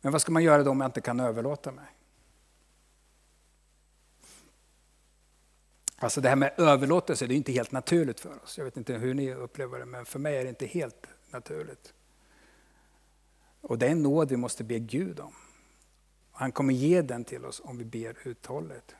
Men 0.00 0.12
vad 0.12 0.20
ska 0.20 0.32
man 0.32 0.42
göra 0.42 0.62
då 0.62 0.70
om 0.70 0.80
jag 0.80 0.88
inte 0.88 1.00
kan 1.00 1.20
överlåta 1.20 1.72
mig? 1.72 1.86
Alltså 5.98 6.20
det 6.20 6.28
här 6.28 6.36
med 6.36 6.52
överlåtelse 6.56 7.26
det 7.26 7.34
är 7.34 7.36
inte 7.36 7.52
helt 7.52 7.72
naturligt 7.72 8.20
för 8.20 8.42
oss. 8.42 8.58
Jag 8.58 8.64
vet 8.64 8.76
inte 8.76 8.94
hur 8.94 9.14
ni 9.14 9.34
upplever 9.34 9.78
det, 9.78 9.86
men 9.86 10.04
för 10.04 10.18
mig 10.18 10.36
är 10.36 10.42
det 10.42 10.48
inte 10.48 10.66
helt 10.66 11.06
naturligt. 11.30 11.94
Och 13.60 13.78
det 13.78 13.86
är 13.86 13.90
en 13.90 14.02
nåd 14.02 14.30
vi 14.30 14.36
måste 14.36 14.64
be 14.64 14.78
Gud 14.78 15.20
om. 15.20 15.34
Han 16.32 16.52
kommer 16.52 16.74
ge 16.74 17.02
den 17.02 17.24
till 17.24 17.44
oss 17.44 17.60
om 17.64 17.78
vi 17.78 17.84
ber 17.84 18.16
uthålligt. 18.24 18.94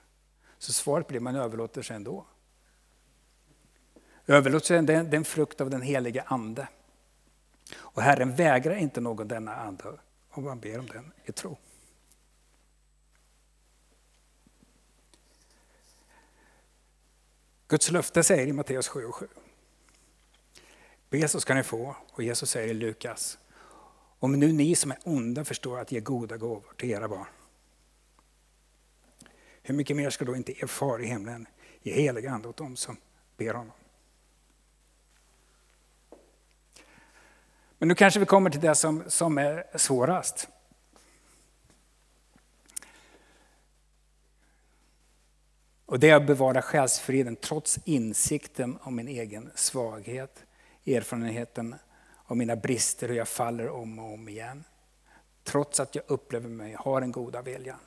Så 0.58 0.72
svaret 0.72 1.06
blir 1.06 1.20
man 1.20 1.36
överlåter 1.36 1.82
sig 1.82 1.96
ändå. 1.96 2.26
Överlåtelsen 4.26 4.88
är 4.88 5.14
en 5.14 5.24
frukt 5.24 5.60
av 5.60 5.70
den 5.70 5.82
helige 5.82 6.22
Ande. 6.26 6.68
Och 7.76 8.02
Herren 8.02 8.34
vägrar 8.34 8.74
inte 8.74 9.00
någon 9.00 9.28
denna 9.28 9.56
ande 9.56 9.98
om 10.30 10.44
man 10.44 10.60
ber 10.60 10.78
om 10.78 10.86
den 10.86 11.12
i 11.24 11.32
tro. 11.32 11.58
Guds 17.68 17.90
löfte 17.90 18.22
säger 18.22 18.46
i 18.46 18.52
Matteus 18.52 18.88
7 18.88 19.04
och 19.04 19.14
7. 19.14 19.28
Be 21.10 21.28
så 21.28 21.40
ska 21.40 21.54
ni 21.54 21.62
få. 21.62 21.96
Och 22.12 22.22
Jesus 22.22 22.50
säger 22.50 22.68
i 22.68 22.74
Lukas 22.74 23.38
om 24.18 24.32
nu 24.32 24.52
ni 24.52 24.74
som 24.74 24.90
är 24.90 24.98
onda 25.04 25.44
förstår 25.44 25.78
att 25.78 25.92
ge 25.92 26.00
goda 26.00 26.36
gåvor 26.36 26.72
till 26.76 26.90
era 26.90 27.08
barn. 27.08 27.26
Hur 29.62 29.74
mycket 29.74 29.96
mer 29.96 30.10
ska 30.10 30.24
då 30.24 30.36
inte 30.36 30.52
er 30.62 30.66
far 30.66 31.02
i 31.02 31.06
himlen 31.06 31.46
ge 31.82 31.92
helig 31.92 32.26
ande 32.26 32.48
åt 32.48 32.56
dem 32.56 32.76
som 32.76 32.96
ber 33.36 33.54
honom? 33.54 33.72
Men 37.80 37.88
nu 37.88 37.94
kanske 37.94 38.20
vi 38.20 38.26
kommer 38.26 38.50
till 38.50 38.60
det 38.60 38.74
som, 38.74 39.02
som 39.06 39.38
är 39.38 39.78
svårast. 39.78 40.48
Och 45.86 46.00
det 46.00 46.10
är 46.10 46.16
att 46.16 46.26
bevara 46.26 46.62
själsfriden 46.62 47.36
trots 47.36 47.78
insikten 47.84 48.78
om 48.82 48.96
min 48.96 49.08
egen 49.08 49.50
svaghet, 49.54 50.44
erfarenheten 50.86 51.74
av 52.24 52.36
mina 52.36 52.56
brister, 52.56 53.08
hur 53.08 53.14
jag 53.14 53.28
faller 53.28 53.68
om 53.68 53.98
och 53.98 54.14
om 54.14 54.28
igen. 54.28 54.64
Trots 55.44 55.80
att 55.80 55.94
jag 55.94 56.04
upplever 56.06 56.48
mig 56.48 56.74
ha 56.74 57.00
den 57.00 57.12
goda 57.12 57.42
viljan. 57.42 57.78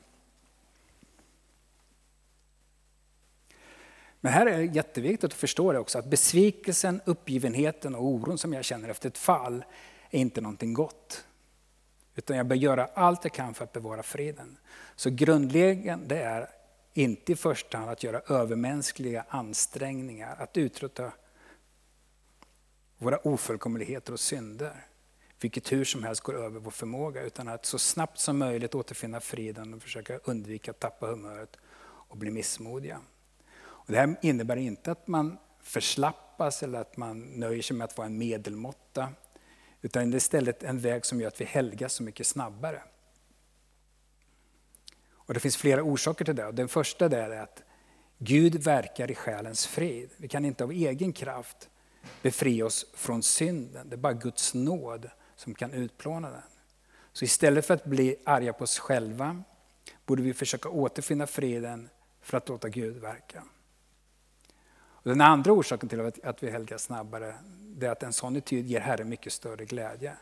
Men 4.24 4.32
här 4.32 4.46
är 4.46 4.58
det 4.58 4.64
jätteviktigt 4.64 5.24
att 5.24 5.34
förstå 5.34 5.72
det 5.72 5.78
också, 5.78 5.98
att 5.98 6.04
besvikelsen, 6.04 7.00
uppgivenheten 7.04 7.94
och 7.94 8.04
oron 8.04 8.38
som 8.38 8.52
jag 8.52 8.64
känner 8.64 8.88
efter 8.88 9.08
ett 9.08 9.18
fall 9.18 9.64
är 10.10 10.18
inte 10.18 10.40
någonting 10.40 10.74
gott. 10.74 11.24
Utan 12.14 12.36
jag 12.36 12.46
bör 12.46 12.56
göra 12.56 12.88
allt 12.94 13.24
jag 13.24 13.32
kan 13.32 13.54
för 13.54 13.64
att 13.64 13.72
bevara 13.72 14.02
friden. 14.02 14.56
Så 14.96 15.10
grundläggande 15.10 16.18
är 16.18 16.48
inte 16.94 17.32
i 17.32 17.36
första 17.36 17.78
hand 17.78 17.90
att 17.90 18.02
göra 18.02 18.20
övermänskliga 18.20 19.24
ansträngningar, 19.28 20.36
att 20.38 20.56
utrota 20.56 21.12
våra 22.98 23.18
ofullkomligheter 23.18 24.12
och 24.12 24.20
synder. 24.20 24.86
Vilket 25.40 25.72
hur 25.72 25.84
som 25.84 26.02
helst 26.04 26.22
går 26.22 26.36
över 26.36 26.60
vår 26.60 26.70
förmåga 26.70 27.22
utan 27.22 27.48
att 27.48 27.66
så 27.66 27.78
snabbt 27.78 28.18
som 28.18 28.38
möjligt 28.38 28.74
återfinna 28.74 29.20
friden 29.20 29.74
och 29.74 29.82
försöka 29.82 30.18
undvika 30.24 30.70
att 30.70 30.80
tappa 30.80 31.06
humöret 31.06 31.56
och 32.08 32.16
bli 32.16 32.30
missmodiga. 32.30 33.00
Och 33.86 33.92
det 33.92 33.98
här 33.98 34.16
innebär 34.22 34.56
inte 34.56 34.92
att 34.92 35.08
man 35.08 35.38
förslappas 35.62 36.62
eller 36.62 36.80
att 36.80 36.96
man 36.96 37.20
nöjer 37.20 37.62
sig 37.62 37.76
med 37.76 37.84
att 37.84 37.98
vara 37.98 38.06
en 38.06 38.18
medelmåtta. 38.18 39.08
Utan 39.82 40.10
det 40.10 40.14
är 40.14 40.16
istället 40.16 40.62
en 40.62 40.80
väg 40.80 41.06
som 41.06 41.20
gör 41.20 41.28
att 41.28 41.40
vi 41.40 41.44
helgas 41.44 41.92
så 41.92 42.02
mycket 42.02 42.26
snabbare. 42.26 42.82
Och 45.12 45.34
Det 45.34 45.40
finns 45.40 45.56
flera 45.56 45.82
orsaker 45.82 46.24
till 46.24 46.36
det. 46.36 46.52
Den 46.52 46.68
första 46.68 47.06
är 47.06 47.30
att 47.30 47.62
Gud 48.18 48.54
verkar 48.54 49.10
i 49.10 49.14
själens 49.14 49.66
frid. 49.66 50.10
Vi 50.16 50.28
kan 50.28 50.44
inte 50.44 50.64
av 50.64 50.72
egen 50.72 51.12
kraft 51.12 51.68
befria 52.22 52.66
oss 52.66 52.86
från 52.94 53.22
synden. 53.22 53.88
Det 53.88 53.94
är 53.94 53.98
bara 53.98 54.12
Guds 54.12 54.54
nåd 54.54 55.10
som 55.36 55.54
kan 55.54 55.72
utplåna 55.72 56.30
den. 56.30 56.42
Så 57.12 57.24
istället 57.24 57.66
för 57.66 57.74
att 57.74 57.84
bli 57.84 58.16
arga 58.24 58.52
på 58.52 58.64
oss 58.64 58.78
själva 58.78 59.42
borde 60.06 60.22
vi 60.22 60.34
försöka 60.34 60.68
återfinna 60.68 61.26
friden 61.26 61.88
för 62.20 62.36
att 62.36 62.48
låta 62.48 62.68
Gud 62.68 62.96
verka. 62.96 63.42
Den 65.04 65.20
andra 65.20 65.52
orsaken 65.52 65.88
till 65.88 66.12
att 66.22 66.42
vi 66.42 66.50
helgar 66.50 66.78
snabbare 66.78 67.34
är 67.80 67.88
att 67.88 68.02
en 68.02 68.12
sån 68.12 68.36
attityd 68.36 68.66
ger 68.66 68.80
Herren 68.80 69.08
mycket 69.08 69.32
större 69.32 69.64
glädje. 69.64 70.16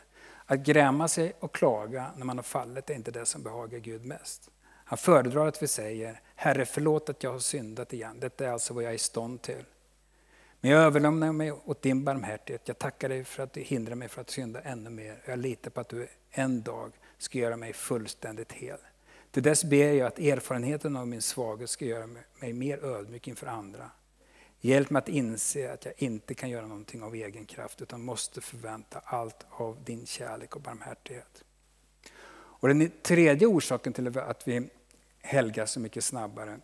Att 0.45 0.59
gräma 0.59 1.07
sig 1.07 1.33
och 1.39 1.55
klaga 1.55 2.11
när 2.17 2.25
man 2.25 2.37
har 2.37 2.43
fallit 2.43 2.89
är 2.89 2.93
inte 2.93 3.11
det 3.11 3.25
som 3.25 3.43
behagar 3.43 3.79
Gud 3.79 4.05
mest. 4.05 4.49
Han 4.63 4.97
föredrar 4.97 5.47
att 5.47 5.63
vi 5.63 5.67
säger, 5.67 6.21
Herre 6.35 6.65
förlåt 6.65 7.09
att 7.09 7.23
jag 7.23 7.31
har 7.31 7.39
syndat 7.39 7.93
igen, 7.93 8.19
detta 8.19 8.45
är 8.45 8.51
alltså 8.51 8.73
vad 8.73 8.83
jag 8.83 8.91
är 8.91 8.95
i 8.95 8.99
stånd 8.99 9.41
till. 9.41 9.65
Men 10.61 10.71
jag 10.71 10.81
överlämnar 10.81 11.31
mig 11.31 11.51
åt 11.51 11.81
din 11.81 12.03
barmhärtighet. 12.03 12.67
Jag 12.67 12.77
tackar 12.77 13.09
dig 13.09 13.23
för 13.23 13.43
att 13.43 13.53
du 13.53 13.61
hindrar 13.61 13.95
mig 13.95 14.07
från 14.07 14.21
att 14.21 14.29
synda 14.29 14.61
ännu 14.61 14.89
mer. 14.89 15.21
Jag 15.25 15.39
litar 15.39 15.71
på 15.71 15.81
att 15.81 15.89
du 15.89 16.07
en 16.31 16.61
dag 16.61 16.91
ska 17.17 17.37
göra 17.37 17.57
mig 17.57 17.73
fullständigt 17.73 18.51
hel. 18.51 18.77
Till 19.31 19.43
dess 19.43 19.63
ber 19.63 19.93
jag 19.93 20.07
att 20.07 20.19
erfarenheten 20.19 20.95
av 20.95 21.07
min 21.07 21.21
svaghet 21.21 21.69
ska 21.69 21.85
göra 21.85 22.07
mig 22.39 22.53
mer 22.53 22.85
ödmjuk 22.85 23.27
inför 23.27 23.47
andra. 23.47 23.91
Hjälp 24.65 24.89
mig 24.89 24.99
att 24.99 25.09
inse 25.09 25.73
att 25.73 25.85
jag 25.85 25.93
inte 25.97 26.33
kan 26.33 26.49
göra 26.49 26.67
någonting 26.67 27.03
av 27.03 27.15
egen 27.15 27.45
kraft 27.45 27.81
utan 27.81 28.01
måste 28.01 28.41
förvänta 28.41 29.01
allt 29.05 29.45
av 29.49 29.83
din 29.83 30.05
kärlek 30.05 30.55
och 30.55 30.61
barmhärtighet. 30.61 31.43
Och 32.33 32.67
den 32.67 32.91
tredje 33.01 33.47
orsaken 33.47 33.93
till 33.93 34.17
att 34.17 34.47
vi 34.47 34.69
helgas 35.21 35.71
så 35.71 35.79
mycket 35.79 36.03
snabbare 36.03 36.59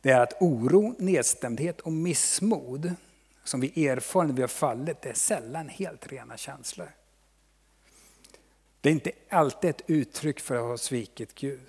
det 0.00 0.10
är 0.10 0.20
att 0.20 0.42
oro, 0.42 0.94
nedstämdhet 0.98 1.80
och 1.80 1.92
missmod 1.92 2.94
som 3.44 3.60
vi 3.60 3.86
erfar 3.86 4.24
när 4.24 4.34
vi 4.34 4.40
har 4.40 4.48
fallit, 4.48 5.02
det 5.02 5.08
är 5.08 5.14
sällan 5.14 5.68
helt 5.68 6.12
rena 6.12 6.36
känslor. 6.36 6.90
Det 8.80 8.88
är 8.88 8.92
inte 8.92 9.12
alltid 9.28 9.70
ett 9.70 9.82
uttryck 9.86 10.40
för 10.40 10.56
att 10.56 10.62
ha 10.62 10.78
svikit 10.78 11.34
Gud. 11.34 11.66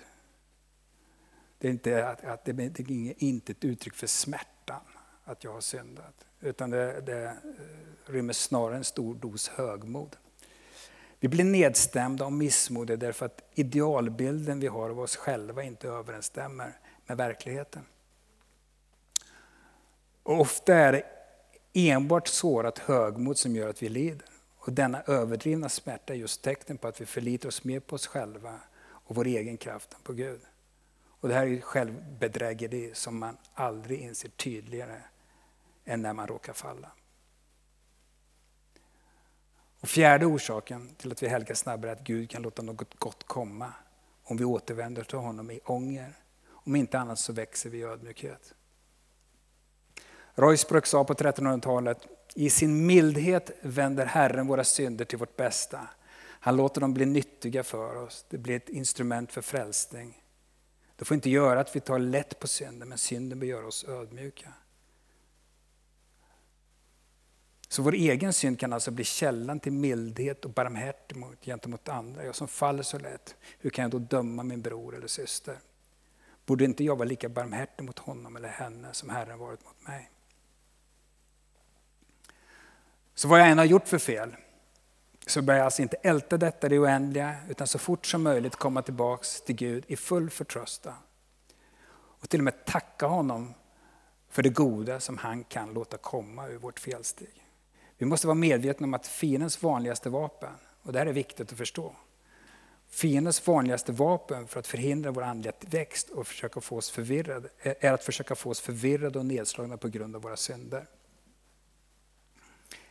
Det 1.58 1.68
är 1.68 1.72
inte, 1.72 2.08
att, 2.08 2.24
att 2.24 2.44
det 2.44 2.50
är 2.50 3.22
inte 3.22 3.52
ett 3.52 3.64
uttryck 3.64 3.94
för 3.94 4.06
smärta 4.06 4.49
att 5.30 5.44
jag 5.44 5.52
har 5.52 5.60
syndat. 5.60 6.26
Utan 6.40 6.70
det, 6.70 7.00
det 7.00 7.24
eh, 7.24 7.32
rymmer 8.06 8.32
snarare 8.32 8.76
en 8.76 8.84
stor 8.84 9.14
dos 9.14 9.48
högmod. 9.48 10.16
Vi 11.20 11.28
blir 11.28 11.44
nedstämda 11.44 12.24
och 12.24 12.32
missmodiga 12.32 12.96
därför 12.96 13.26
att 13.26 13.42
idealbilden 13.54 14.60
vi 14.60 14.66
har 14.66 14.90
av 14.90 15.00
oss 15.00 15.16
själva 15.16 15.62
inte 15.62 15.88
överensstämmer 15.88 16.72
med 17.06 17.16
verkligheten. 17.16 17.82
Och 20.22 20.40
ofta 20.40 20.74
är 20.74 20.92
det 20.92 21.02
enbart 21.72 22.28
sårat 22.28 22.78
högmod 22.78 23.38
som 23.38 23.56
gör 23.56 23.68
att 23.68 23.82
vi 23.82 23.88
lider. 23.88 24.26
Och 24.56 24.72
denna 24.72 25.02
överdrivna 25.02 25.68
smärta 25.68 26.12
är 26.12 26.18
just 26.18 26.42
tecken 26.42 26.78
på 26.78 26.88
att 26.88 27.00
vi 27.00 27.06
förlitar 27.06 27.48
oss 27.48 27.64
mer 27.64 27.80
på 27.80 27.94
oss 27.94 28.06
själva 28.06 28.60
och 28.82 29.16
vår 29.16 29.26
egen 29.26 29.56
kraft 29.56 29.92
än 29.92 30.00
på 30.02 30.12
Gud. 30.12 30.40
Och 31.20 31.28
det 31.28 31.34
här 31.34 31.46
är 31.46 31.60
självbedrägeri 31.60 32.90
som 32.94 33.18
man 33.18 33.36
aldrig 33.54 34.00
inser 34.00 34.28
tydligare 34.28 35.02
än 35.84 36.02
när 36.02 36.12
man 36.12 36.26
råkar 36.26 36.52
falla. 36.52 36.90
Och 39.80 39.88
fjärde 39.88 40.26
orsaken 40.26 40.94
till 40.94 41.12
att 41.12 41.22
vi 41.22 41.28
helgar 41.28 41.54
snabbare 41.54 41.90
är 41.90 41.96
att 41.96 42.04
Gud 42.04 42.30
kan 42.30 42.42
låta 42.42 42.62
något 42.62 42.98
gott 42.98 43.24
komma 43.26 43.72
om 44.24 44.36
vi 44.36 44.44
återvänder 44.44 45.04
till 45.04 45.18
honom 45.18 45.50
i 45.50 45.60
ånger. 45.64 46.12
Om 46.48 46.76
inte 46.76 46.98
annat 46.98 47.18
så 47.18 47.32
växer 47.32 47.70
vi 47.70 47.78
i 47.78 47.82
ödmjukhet. 47.82 48.54
Ruysbrock 50.34 50.86
sa 50.86 51.04
på 51.04 51.14
1300-talet, 51.14 52.06
i 52.34 52.50
sin 52.50 52.86
mildhet 52.86 53.50
vänder 53.62 54.06
Herren 54.06 54.46
våra 54.46 54.64
synder 54.64 55.04
till 55.04 55.18
vårt 55.18 55.36
bästa. 55.36 55.88
Han 56.20 56.56
låter 56.56 56.80
dem 56.80 56.94
bli 56.94 57.06
nyttiga 57.06 57.62
för 57.62 57.96
oss, 57.96 58.24
det 58.28 58.38
blir 58.38 58.56
ett 58.56 58.68
instrument 58.68 59.32
för 59.32 59.42
frälsning. 59.42 60.22
Det 60.96 61.04
får 61.04 61.14
inte 61.14 61.30
göra 61.30 61.60
att 61.60 61.76
vi 61.76 61.80
tar 61.80 61.98
lätt 61.98 62.38
på 62.38 62.46
synden, 62.46 62.88
men 62.88 62.98
synden 62.98 63.40
bör 63.40 63.46
göra 63.46 63.66
oss 63.66 63.84
ödmjuka. 63.84 64.52
Så 67.72 67.82
vår 67.82 67.94
egen 67.94 68.32
synd 68.32 68.60
kan 68.60 68.72
alltså 68.72 68.90
bli 68.90 69.04
källan 69.04 69.60
till 69.60 69.72
mildhet 69.72 70.44
och 70.44 70.50
barmhärtighet 70.50 71.44
gentemot 71.44 71.88
andra. 71.88 72.24
Jag 72.24 72.34
som 72.34 72.48
faller 72.48 72.82
så 72.82 72.98
lätt, 72.98 73.36
hur 73.58 73.70
kan 73.70 73.82
jag 73.82 73.90
då 73.90 73.98
döma 73.98 74.42
min 74.42 74.62
bror 74.62 74.96
eller 74.96 75.06
syster? 75.06 75.58
Borde 76.46 76.64
inte 76.64 76.84
jag 76.84 76.96
vara 76.96 77.08
lika 77.08 77.28
barmhärtig 77.28 77.84
mot 77.84 77.98
honom 77.98 78.36
eller 78.36 78.48
henne 78.48 78.88
som 78.92 79.08
Herren 79.08 79.38
varit 79.38 79.64
mot 79.64 79.86
mig? 79.86 80.10
Så 83.14 83.28
vad 83.28 83.40
jag 83.40 83.48
än 83.48 83.58
har 83.58 83.64
gjort 83.64 83.88
för 83.88 83.98
fel, 83.98 84.36
så 85.26 85.42
bör 85.42 85.54
jag 85.54 85.64
alltså 85.64 85.82
inte 85.82 85.96
älta 85.96 86.36
detta 86.36 86.68
det 86.68 86.78
oändliga, 86.78 87.36
utan 87.48 87.66
så 87.66 87.78
fort 87.78 88.06
som 88.06 88.22
möjligt 88.22 88.56
komma 88.56 88.82
tillbaks 88.82 89.40
till 89.40 89.56
Gud 89.56 89.84
i 89.86 89.96
full 89.96 90.30
förtröstan. 90.30 90.94
Och 91.92 92.28
till 92.28 92.40
och 92.40 92.44
med 92.44 92.64
tacka 92.64 93.06
honom 93.06 93.54
för 94.28 94.42
det 94.42 94.48
goda 94.48 95.00
som 95.00 95.18
han 95.18 95.44
kan 95.44 95.72
låta 95.72 95.96
komma 95.96 96.48
ur 96.48 96.58
vårt 96.58 96.80
felsteg. 96.80 97.39
Vi 98.00 98.06
måste 98.06 98.26
vara 98.26 98.34
medvetna 98.34 98.84
om 98.84 98.94
att 98.94 99.06
fiendens 99.06 99.62
vanligaste 99.62 100.10
vapen, 100.10 100.52
och 100.82 100.92
det 100.92 100.98
här 100.98 101.06
är 101.06 101.12
viktigt 101.12 101.52
att 101.52 101.58
förstå, 101.58 101.96
Fiendens 102.88 103.46
vanligaste 103.46 103.92
vapen 103.92 104.48
för 104.48 104.60
att 104.60 104.66
förhindra 104.66 105.10
vår 105.10 105.22
andliga 105.22 105.52
växt 105.60 106.10
och 106.10 106.26
försöka 106.26 106.60
få 106.60 106.76
oss 106.76 106.90
förvirrade, 106.90 107.48
eh, 107.62 107.74
är 107.80 107.92
att 107.92 108.04
försöka 108.04 108.34
få 108.34 108.50
oss 108.50 108.60
förvirrade 108.60 109.18
och 109.18 109.26
nedslagna 109.26 109.76
på 109.76 109.88
grund 109.88 110.16
av 110.16 110.22
våra 110.22 110.36
synder. 110.36 110.86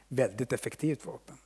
Väldigt 0.08 0.54
effektivt 0.54 1.06
vapen. 1.06 1.38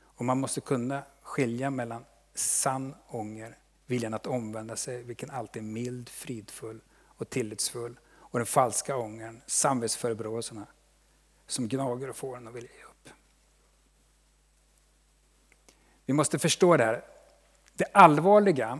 Och 0.00 0.24
man 0.24 0.40
måste 0.40 0.60
kunna 0.60 1.02
skilja 1.22 1.70
mellan 1.70 2.04
sann 2.34 2.94
ånger, 3.08 3.58
viljan 3.86 4.14
att 4.14 4.26
omvända 4.26 4.76
sig, 4.76 5.02
vilken 5.02 5.30
alltid 5.30 5.62
är 5.62 5.66
mild, 5.66 6.08
fridfull 6.08 6.80
och 7.04 7.30
tillitsfull, 7.30 7.98
och 8.08 8.38
den 8.38 8.46
falska 8.46 8.96
ångern, 8.96 9.40
samvetsförebråelserna, 9.46 10.66
som 11.48 11.68
gnager 11.68 12.10
och 12.10 12.16
får 12.16 12.36
en 12.36 12.48
att 12.48 12.54
vilja 12.54 12.70
ge 12.78 12.84
upp. 12.84 13.08
Vi 16.06 16.12
måste 16.12 16.38
förstå 16.38 16.76
det 16.76 16.84
här. 16.84 17.04
Det 17.74 17.84
allvarliga 17.92 18.78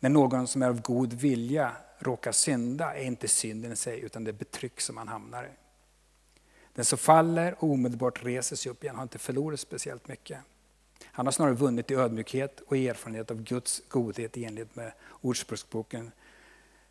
när 0.00 0.10
någon 0.10 0.46
som 0.46 0.62
är 0.62 0.68
av 0.68 0.80
god 0.80 1.12
vilja 1.12 1.76
råkar 1.98 2.32
synda 2.32 2.94
är 2.94 3.04
inte 3.04 3.28
synden 3.28 3.72
i 3.72 3.76
sig, 3.76 4.00
utan 4.00 4.24
det 4.24 4.32
betryck 4.32 4.80
som 4.80 4.94
man 4.94 5.08
hamnar 5.08 5.44
i. 5.44 5.50
Den 6.72 6.84
som 6.84 6.98
faller 6.98 7.54
och 7.58 7.70
omedelbart 7.70 8.24
reser 8.24 8.56
sig 8.56 8.72
upp 8.72 8.84
igen 8.84 8.96
har 8.96 9.02
inte 9.02 9.18
förlorat 9.18 9.60
speciellt 9.60 10.08
mycket. 10.08 10.38
Han 11.04 11.26
har 11.26 11.32
snarare 11.32 11.54
vunnit 11.54 11.90
i 11.90 11.94
ödmjukhet 11.94 12.60
och 12.60 12.76
erfarenhet 12.76 13.30
av 13.30 13.42
Guds 13.42 13.82
godhet 13.88 14.36
i 14.36 14.44
enlighet 14.44 14.76
med 14.76 14.92
Ordspråksboken. 15.20 16.12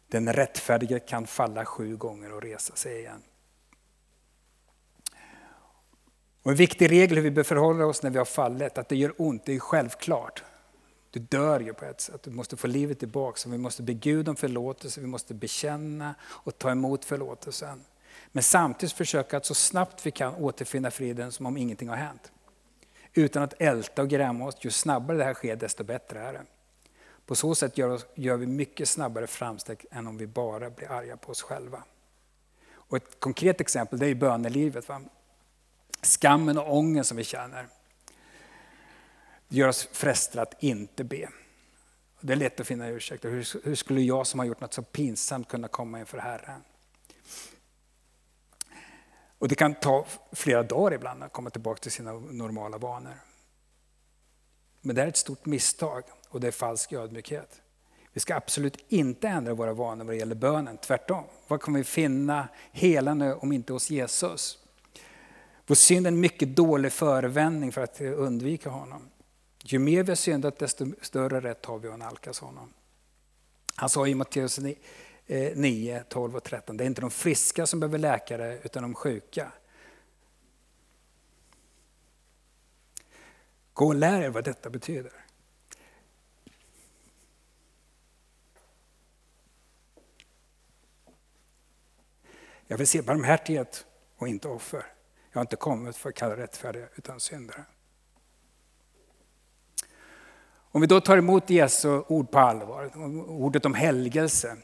Den 0.08 0.34
rättfärdige 0.34 1.00
kan 1.00 1.28
falla 1.28 1.65
sju 1.65 1.98
gånger 1.98 2.34
och 2.34 2.41
resa 2.41 2.76
sig 2.76 3.00
igen. 3.00 3.24
Och 6.43 6.51
en 6.51 6.58
viktig 6.58 6.91
regel 6.91 7.17
hur 7.17 7.23
vi 7.23 7.32
bör 7.32 7.43
förhålla 7.43 7.86
oss 7.86 8.03
när 8.03 8.10
vi 8.10 8.17
har 8.17 8.25
fallit, 8.25 8.77
att 8.77 8.89
det 8.89 8.95
gör 8.95 9.13
ont, 9.17 9.45
det 9.45 9.56
är 9.56 9.60
självklart. 9.60 10.43
Du 11.12 11.19
dör 11.19 11.60
ju 11.60 11.73
på 11.73 11.86
ett 11.86 12.01
sätt, 12.01 12.23
du 12.23 12.32
måste 12.32 12.58
få 12.58 12.67
livet 12.67 12.99
tillbaka. 12.99 13.38
Så 13.38 13.49
vi 13.49 13.58
måste 13.58 13.84
be 13.84 13.93
Gud 13.93 14.29
om 14.29 14.36
förlåtelse, 14.36 15.01
vi 15.01 15.08
måste 15.08 15.34
bekänna 15.34 16.15
och 16.23 16.58
ta 16.58 16.71
emot 16.71 17.06
förlåtelsen. 17.06 17.84
Men 18.32 18.43
samtidigt 18.43 18.93
försöka 18.93 19.38
att 19.38 19.45
så 19.45 19.53
snabbt 19.53 20.06
vi 20.06 20.12
kan 20.12 20.36
återfinna 20.36 20.91
friden 20.91 21.32
som 21.32 21.45
om 21.45 21.58
ingenting 21.58 21.89
har 21.89 21.95
hänt. 21.95 22.32
Utan 23.13 23.43
att 23.43 23.53
älta 23.62 24.01
och 24.01 24.10
gräma 24.10 24.45
oss, 24.45 24.56
ju 24.62 24.69
snabbare 24.69 25.17
det 25.17 25.23
här 25.23 25.34
sker 25.34 25.56
desto 25.56 25.84
bättre 25.84 26.19
är 26.19 26.34
det. 26.34 26.43
På 27.25 27.36
så 27.36 27.56
sätt 27.56 27.77
gör, 27.77 27.89
oss, 27.89 28.06
gör 28.15 28.38
vi 28.38 28.47
mycket 28.47 28.89
snabbare 28.89 29.27
framsteg 29.27 29.86
än 29.91 30.08
om 30.08 30.17
vi 30.17 30.27
bara 30.27 30.69
blir 30.69 30.91
arga 30.91 31.17
på 31.17 31.32
oss 31.32 31.41
själva. 31.41 31.84
Och 32.71 32.97
ett 32.97 33.19
konkret 33.19 33.62
exempel 33.62 33.99
det 33.99 34.08
är 34.08 34.15
bönelivet. 34.15 34.89
Va? 34.89 35.01
Skammen 36.04 36.58
och 36.58 36.78
ången 36.78 37.04
som 37.04 37.18
vi 37.18 37.24
känner 37.24 37.68
gör 39.48 39.68
oss 39.68 39.88
frestade 39.92 40.42
att 40.42 40.63
inte 40.63 41.04
be. 41.04 41.30
Det 42.22 42.34
är 42.34 42.38
lätt 42.38 42.60
att 42.60 42.68
finna 42.68 42.88
ursäkter. 42.88 43.30
Hur, 43.30 43.66
hur 43.68 43.76
skulle 43.76 44.02
jag 44.02 44.28
som 44.28 44.39
har 44.39 44.46
gjort 44.46 44.62
något 44.62 44.74
så 44.74 44.82
pinsamt 44.82 45.48
kunna 45.48 45.68
komma 45.68 46.00
inför 46.00 46.18
Herren? 46.18 46.62
Och 49.38 49.48
det 49.48 49.56
kan 49.56 49.76
ta 49.76 50.06
flera 50.32 50.63
dagar 50.63 50.94
ibland 50.94 51.24
att 51.24 51.34
komma 51.34 51.50
tillbaka 51.50 51.80
till 51.80 51.92
sina 51.92 52.13
normala 52.13 52.78
vanor. 52.78 53.16
Men 54.82 54.96
det 54.96 55.02
är 55.02 55.08
ett 55.08 55.18
stort 55.18 55.46
misstag 55.46 56.04
och 56.30 56.39
det 56.39 56.48
är 56.48 56.52
falsk 56.52 56.94
ödmjukhet. 56.94 57.62
Vi 58.13 58.20
ska 58.20 58.36
absolut 58.36 58.86
inte 58.88 59.28
ändra 59.28 59.54
våra 59.54 59.74
vanor 59.74 60.06
vad 60.06 60.13
det 60.13 60.20
gäller 60.20 60.36
bönen, 60.36 60.78
tvärtom. 60.78 61.24
Vad 61.48 61.62
kommer 61.62 61.80
vi 61.80 61.86
finna 61.86 62.48
helande 62.72 63.36
om 63.36 63.52
inte 63.52 63.74
hos 63.74 63.89
Jesus? 63.89 64.62
Vår 65.67 65.76
synd 65.76 66.08
är 66.08 66.12
en 66.12 66.19
mycket 66.19 66.56
dålig 66.56 66.91
förevändning 66.91 67.71
för 67.71 67.82
att 67.82 68.02
undvika 68.02 68.69
honom. 68.69 69.10
Ju 69.63 69.80
mer 69.80 70.04
vi 70.04 70.12
har 70.12 70.15
syndat 70.15 70.60
desto 70.60 70.86
större 71.02 71.41
rätt 71.41 71.65
har 71.65 71.80
vi 71.80 71.88
att 71.88 71.99
nalkas 71.99 72.39
honom. 72.39 72.73
Han 73.76 73.89
sa 73.89 74.08
i 74.08 74.15
Matteus 74.15 74.60
9, 75.28 76.04
12 76.10 76.32
eh, 76.32 76.38
och 76.38 76.43
13. 76.43 76.78
Det 76.78 76.84
är 76.84 76.86
inte 76.86 77.02
de 77.02 77.12
friska 77.12 77.65
som 77.65 77.80
behöver 77.80 77.97
läkare 77.97 78.60
utan 78.63 78.84
de 78.84 78.95
sjuka. 78.95 79.52
Gå 83.73 83.88
och 83.88 83.95
lär 83.95 84.22
er 84.22 84.30
vad 84.30 84.43
detta 84.43 84.70
betyder. 84.70 85.14
Jag 92.68 92.78
vill 92.78 92.88
se 92.88 93.01
barmhärtighet 93.01 93.86
och 94.18 94.28
inte 94.28 94.47
offer. 94.47 94.93
Jag 95.34 95.39
har 95.39 95.43
inte 95.43 95.55
kommit 95.55 95.97
för 95.97 96.09
att 96.09 96.15
kalla 96.15 96.38
rättfärdiga 96.38 96.86
utan 96.95 97.19
syndare. 97.19 97.63
Om 100.71 100.81
vi 100.81 100.88
då 100.88 101.01
tar 101.01 101.17
emot 101.17 101.49
Jesu 101.49 101.89
ord 102.07 102.31
på 102.31 102.39
allvar, 102.39 102.91
ordet 103.27 103.65
om 103.65 103.73
helgelse, 103.73 104.57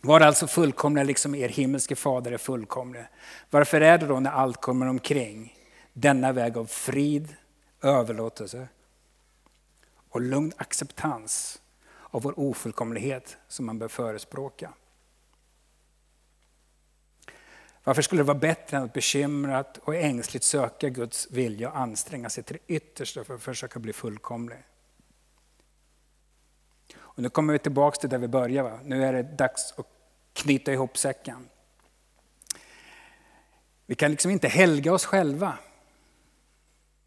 var 0.00 0.20
alltså 0.20 0.46
fullkomliga 0.46 1.04
liksom 1.04 1.34
er 1.34 1.48
himmelske 1.48 1.96
fader 1.96 2.32
är 2.32 2.38
fullkomlig. 2.38 3.04
Varför 3.50 3.80
är 3.80 3.98
det 3.98 4.06
då 4.06 4.20
när 4.20 4.30
allt 4.30 4.60
kommer 4.60 4.86
omkring 4.86 5.58
denna 5.92 6.32
väg 6.32 6.58
av 6.58 6.66
frid, 6.66 7.36
överlåtelse 7.82 8.68
och 10.08 10.20
lugn 10.20 10.52
acceptans 10.56 11.60
av 12.00 12.22
vår 12.22 12.40
ofullkomlighet 12.40 13.36
som 13.48 13.66
man 13.66 13.78
bör 13.78 13.88
förespråka? 13.88 14.72
Varför 17.86 18.02
skulle 18.02 18.20
det 18.20 18.26
vara 18.26 18.38
bättre 18.38 18.76
än 18.76 18.82
att 18.82 18.92
bekymrat 18.92 19.78
och 19.78 19.94
ängsligt 19.94 20.44
söka 20.44 20.88
Guds 20.88 21.30
vilja 21.30 21.70
och 21.70 21.78
anstränga 21.78 22.30
sig 22.30 22.44
till 22.44 22.58
det 22.66 22.74
yttersta 22.74 23.24
för 23.24 23.34
att 23.34 23.42
försöka 23.42 23.78
bli 23.78 23.92
fullkomlig? 23.92 24.58
Och 26.96 27.22
nu 27.22 27.28
kommer 27.28 27.52
vi 27.52 27.58
tillbaka 27.58 28.00
till 28.00 28.10
där 28.10 28.18
vi 28.18 28.28
började. 28.28 28.70
Va? 28.70 28.80
Nu 28.84 29.04
är 29.04 29.12
det 29.12 29.22
dags 29.22 29.74
att 29.76 29.86
knyta 30.32 30.72
ihop 30.72 30.98
säcken. 30.98 31.48
Vi 33.86 33.94
kan 33.94 34.10
liksom 34.10 34.30
inte 34.30 34.48
helga 34.48 34.92
oss 34.92 35.04
själva. 35.04 35.58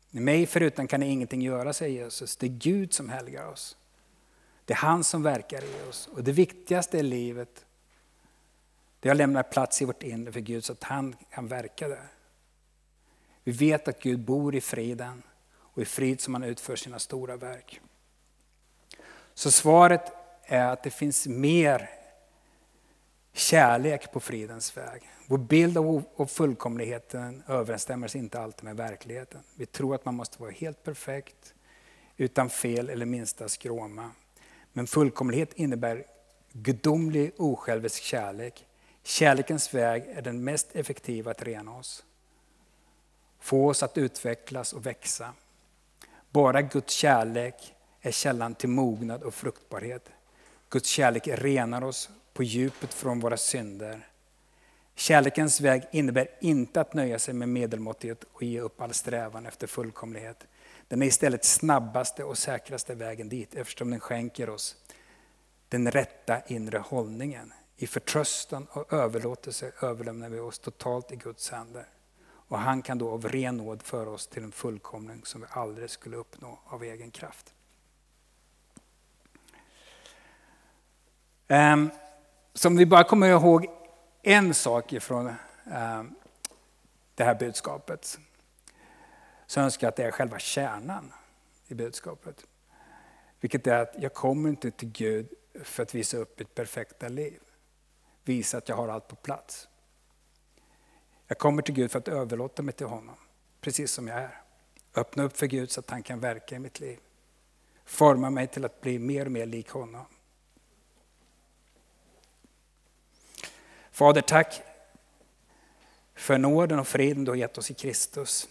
Mig 0.10 0.46
förutan 0.46 0.88
kan 0.88 1.00
ni 1.00 1.10
ingenting 1.10 1.42
göra, 1.42 1.74
säger 1.74 2.04
Jesus. 2.04 2.38
Det 2.38 2.46
är 2.46 2.50
Gud 2.50 2.94
som 2.94 3.10
helgar 3.10 3.48
oss. 3.48 3.78
Det 4.66 4.74
är 4.74 4.78
han 4.78 5.04
som 5.04 5.24
verkar 5.24 5.64
i 5.64 5.90
oss. 5.90 6.10
Och 6.14 6.24
det 6.24 6.32
viktigaste 6.32 6.98
i 6.98 7.04
livet, 7.04 7.66
det 9.00 9.10
har 9.10 9.16
lämnat 9.16 9.52
plats 9.52 9.82
i 9.82 9.86
vårt 9.86 10.04
inre 10.04 10.32
för 10.32 10.40
Gud 10.40 10.66
så 10.66 10.74
att 10.74 10.84
han 10.84 11.16
kan 11.30 11.48
verka 11.48 11.88
där. 11.88 12.08
Vi 13.44 13.52
vet 13.52 13.88
att 13.88 14.02
Gud 14.02 14.20
bor 14.20 14.56
i 14.56 14.62
friden 14.62 15.24
och 15.58 15.82
i 15.82 15.86
frid 15.86 16.22
som 16.22 16.34
han 16.34 16.44
utför 16.44 16.76
sina 16.76 17.00
stora 17.00 17.38
verk. 17.38 17.82
Så 19.34 19.52
svaret 19.52 20.12
är 20.44 20.66
att 20.66 20.84
det 20.84 20.90
finns 20.90 21.28
mer 21.28 21.90
kärlek 23.34 24.12
på 24.12 24.20
fridens 24.20 24.78
väg. 24.78 25.02
Vår 25.28 25.38
bild 25.38 25.78
av 25.78 26.26
fullkomligheten 26.28 27.44
överensstämmer 27.48 28.16
inte 28.16 28.40
alltid 28.40 28.64
med 28.64 28.78
verkligheten. 28.78 29.42
Vi 29.56 29.66
tror 29.66 29.96
att 29.96 30.06
man 30.06 30.16
måste 30.16 30.42
vara 30.42 30.52
helt 30.52 30.84
perfekt, 30.84 31.54
utan 32.18 32.50
fel 32.50 32.90
eller 32.90 33.06
minsta 33.06 33.50
skråma. 33.50 34.12
Men 34.74 34.88
fullkomlighet 34.88 35.54
innebär 35.54 36.06
gudomlig 36.52 37.32
osjälvisk 37.38 38.04
kärlek. 38.04 38.66
Kärlekens 39.04 39.74
väg 39.74 40.04
är 40.08 40.22
den 40.22 40.44
mest 40.44 40.76
effektiva 40.76 41.32
att 41.32 41.44
rena 41.44 41.76
oss. 41.76 42.04
Få 43.40 43.70
oss 43.70 43.84
att 43.84 43.98
utvecklas 43.98 44.74
och 44.74 44.86
växa. 44.86 45.34
Bara 46.30 46.62
Guds 46.62 46.94
kärlek 46.94 47.76
är 48.02 48.12
källan 48.12 48.56
till 48.56 48.70
mognad 48.70 49.24
och 49.24 49.34
fruktbarhet. 49.34 50.10
Guds 50.70 50.90
kärlek 50.90 51.28
renar 51.28 51.84
oss 51.84 52.10
på 52.34 52.44
djupet 52.44 52.94
från 52.94 53.20
våra 53.20 53.38
synder. 53.38 54.08
Kärlekens 54.96 55.62
väg 55.62 55.84
innebär 55.92 56.28
inte 56.42 56.82
att 56.82 56.94
nöja 56.94 57.20
sig 57.20 57.34
med 57.34 57.50
medelmåttighet 57.50 58.24
och 58.34 58.44
ge 58.44 58.60
upp 58.60 58.82
all 58.82 58.94
strävan 58.94 59.46
efter 59.46 59.68
fullkomlighet. 59.68 60.48
Den 60.88 61.02
är 61.02 61.06
istället 61.06 61.46
snabbaste 61.46 62.24
och 62.24 62.38
säkraste 62.38 62.96
vägen 62.96 63.30
dit 63.30 63.56
eftersom 63.56 63.92
den 63.92 64.00
skänker 64.00 64.50
oss 64.50 64.76
den 65.70 65.92
rätta 65.92 66.42
inre 66.48 66.78
hållningen. 66.78 67.54
I 67.82 67.88
förtröstan 67.88 68.68
och 68.72 68.94
överlåtelse 68.94 69.72
överlämnar 69.82 70.30
vi 70.30 70.40
oss 70.40 70.60
totalt 70.60 71.12
i 71.12 71.16
Guds 71.16 71.52
händer. 71.52 71.86
Och 72.22 72.60
han 72.60 72.82
kan 72.82 72.98
då 72.98 73.12
av 73.12 73.28
ren 73.30 73.58
nåd 73.58 73.84
föra 73.84 74.10
oss 74.10 74.28
till 74.28 74.44
en 74.44 74.52
fullkomning 74.52 75.26
som 75.26 75.42
vi 75.42 75.48
aldrig 75.50 75.90
skulle 75.90 76.18
uppnå 76.18 76.60
av 76.66 76.84
egen 76.84 77.12
kraft. 77.12 77.54
Ehm, 81.48 81.82
um, 81.82 81.92
så 82.54 82.68
om 82.68 82.78
vi 82.78 82.86
bara 82.86 83.04
kommer 83.04 83.30
ihåg 83.30 83.68
en 84.22 84.54
sak 84.54 84.94
ifrån 84.94 85.28
um, 85.28 86.16
det 87.16 87.24
här 87.24 87.36
budskapet 87.36 88.20
så 89.48 89.62
önskar 89.62 89.88
jag 89.88 89.90
att 89.90 89.96
det 89.96 90.04
är 90.04 90.12
själva 90.12 90.40
kärnan 90.40 91.14
i 91.68 91.74
budskapet. 91.74 92.46
Vilket 93.40 93.68
är 93.68 93.82
att 93.82 93.96
jag 94.00 94.14
kommer 94.14 94.50
inte 94.50 94.72
till 94.72 94.92
Gud 94.92 95.30
för 95.64 95.84
att 95.84 95.96
visa 95.96 96.18
upp 96.18 96.40
ett 96.40 96.56
perfekta 96.56 97.08
liv. 97.08 97.40
Visa 98.30 98.58
att 98.58 98.70
jag 98.70 98.76
har 98.76 98.88
allt 98.88 99.08
på 99.08 99.16
plats. 99.16 99.68
Jag 101.28 101.38
kommer 101.38 101.62
till 101.62 101.74
Gud 101.74 101.92
för 101.92 102.00
att 102.00 102.08
överlåta 102.08 102.62
mig 102.62 102.74
till 102.74 102.86
honom, 102.86 103.16
precis 103.62 103.92
som 103.92 104.08
jag 104.08 104.18
är. 104.18 104.42
Öppna 104.96 105.24
upp 105.24 105.38
för 105.38 105.48
Gud 105.48 105.72
så 105.72 105.80
att 105.80 105.90
han 105.90 106.04
kan 106.04 106.20
verka 106.20 106.56
i 106.56 106.60
mitt 106.60 106.80
liv. 106.80 107.00
Forma 107.86 108.30
mig 108.30 108.48
till 108.48 108.66
att 108.66 108.82
bli 108.82 109.00
mer 109.00 109.26
och 109.26 109.32
mer 109.32 109.46
lik 109.46 109.70
honom. 109.70 110.06
Fader, 113.92 114.22
tack 114.22 114.62
för 116.16 116.38
nåden 116.38 116.80
och 116.80 116.88
friden 116.88 117.26
du 117.26 117.32
har 117.32 117.36
gett 117.36 117.58
oss 117.58 117.72
i 117.72 117.74
Kristus. 117.74 118.50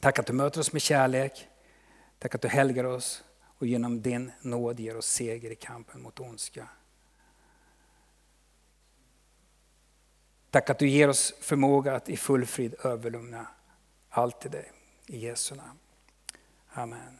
Tack 0.00 0.18
att 0.18 0.26
du 0.26 0.32
möter 0.32 0.60
oss 0.60 0.72
med 0.72 0.82
kärlek. 0.82 1.48
Tack 2.18 2.34
att 2.34 2.42
du 2.42 2.48
helgar 2.48 2.84
oss 2.84 3.24
och 3.58 3.66
genom 3.66 4.02
din 4.02 4.32
nåd 4.40 4.80
ger 4.80 4.96
oss 4.96 5.06
seger 5.06 5.50
i 5.50 5.56
kampen 5.56 6.02
mot 6.02 6.20
ondska. 6.20 6.68
Tack 10.54 10.70
att 10.70 10.78
du 10.78 10.88
ger 10.88 11.08
oss 11.08 11.34
förmåga 11.40 11.94
att 11.94 12.08
i 12.08 12.16
full 12.16 12.46
frid 12.46 12.74
överlämna 12.84 13.46
allt 14.10 14.40
till 14.40 14.50
dig. 14.50 14.72
I 15.06 15.18
Jesu 15.18 15.54
namn. 15.54 15.78
Amen. 16.72 17.18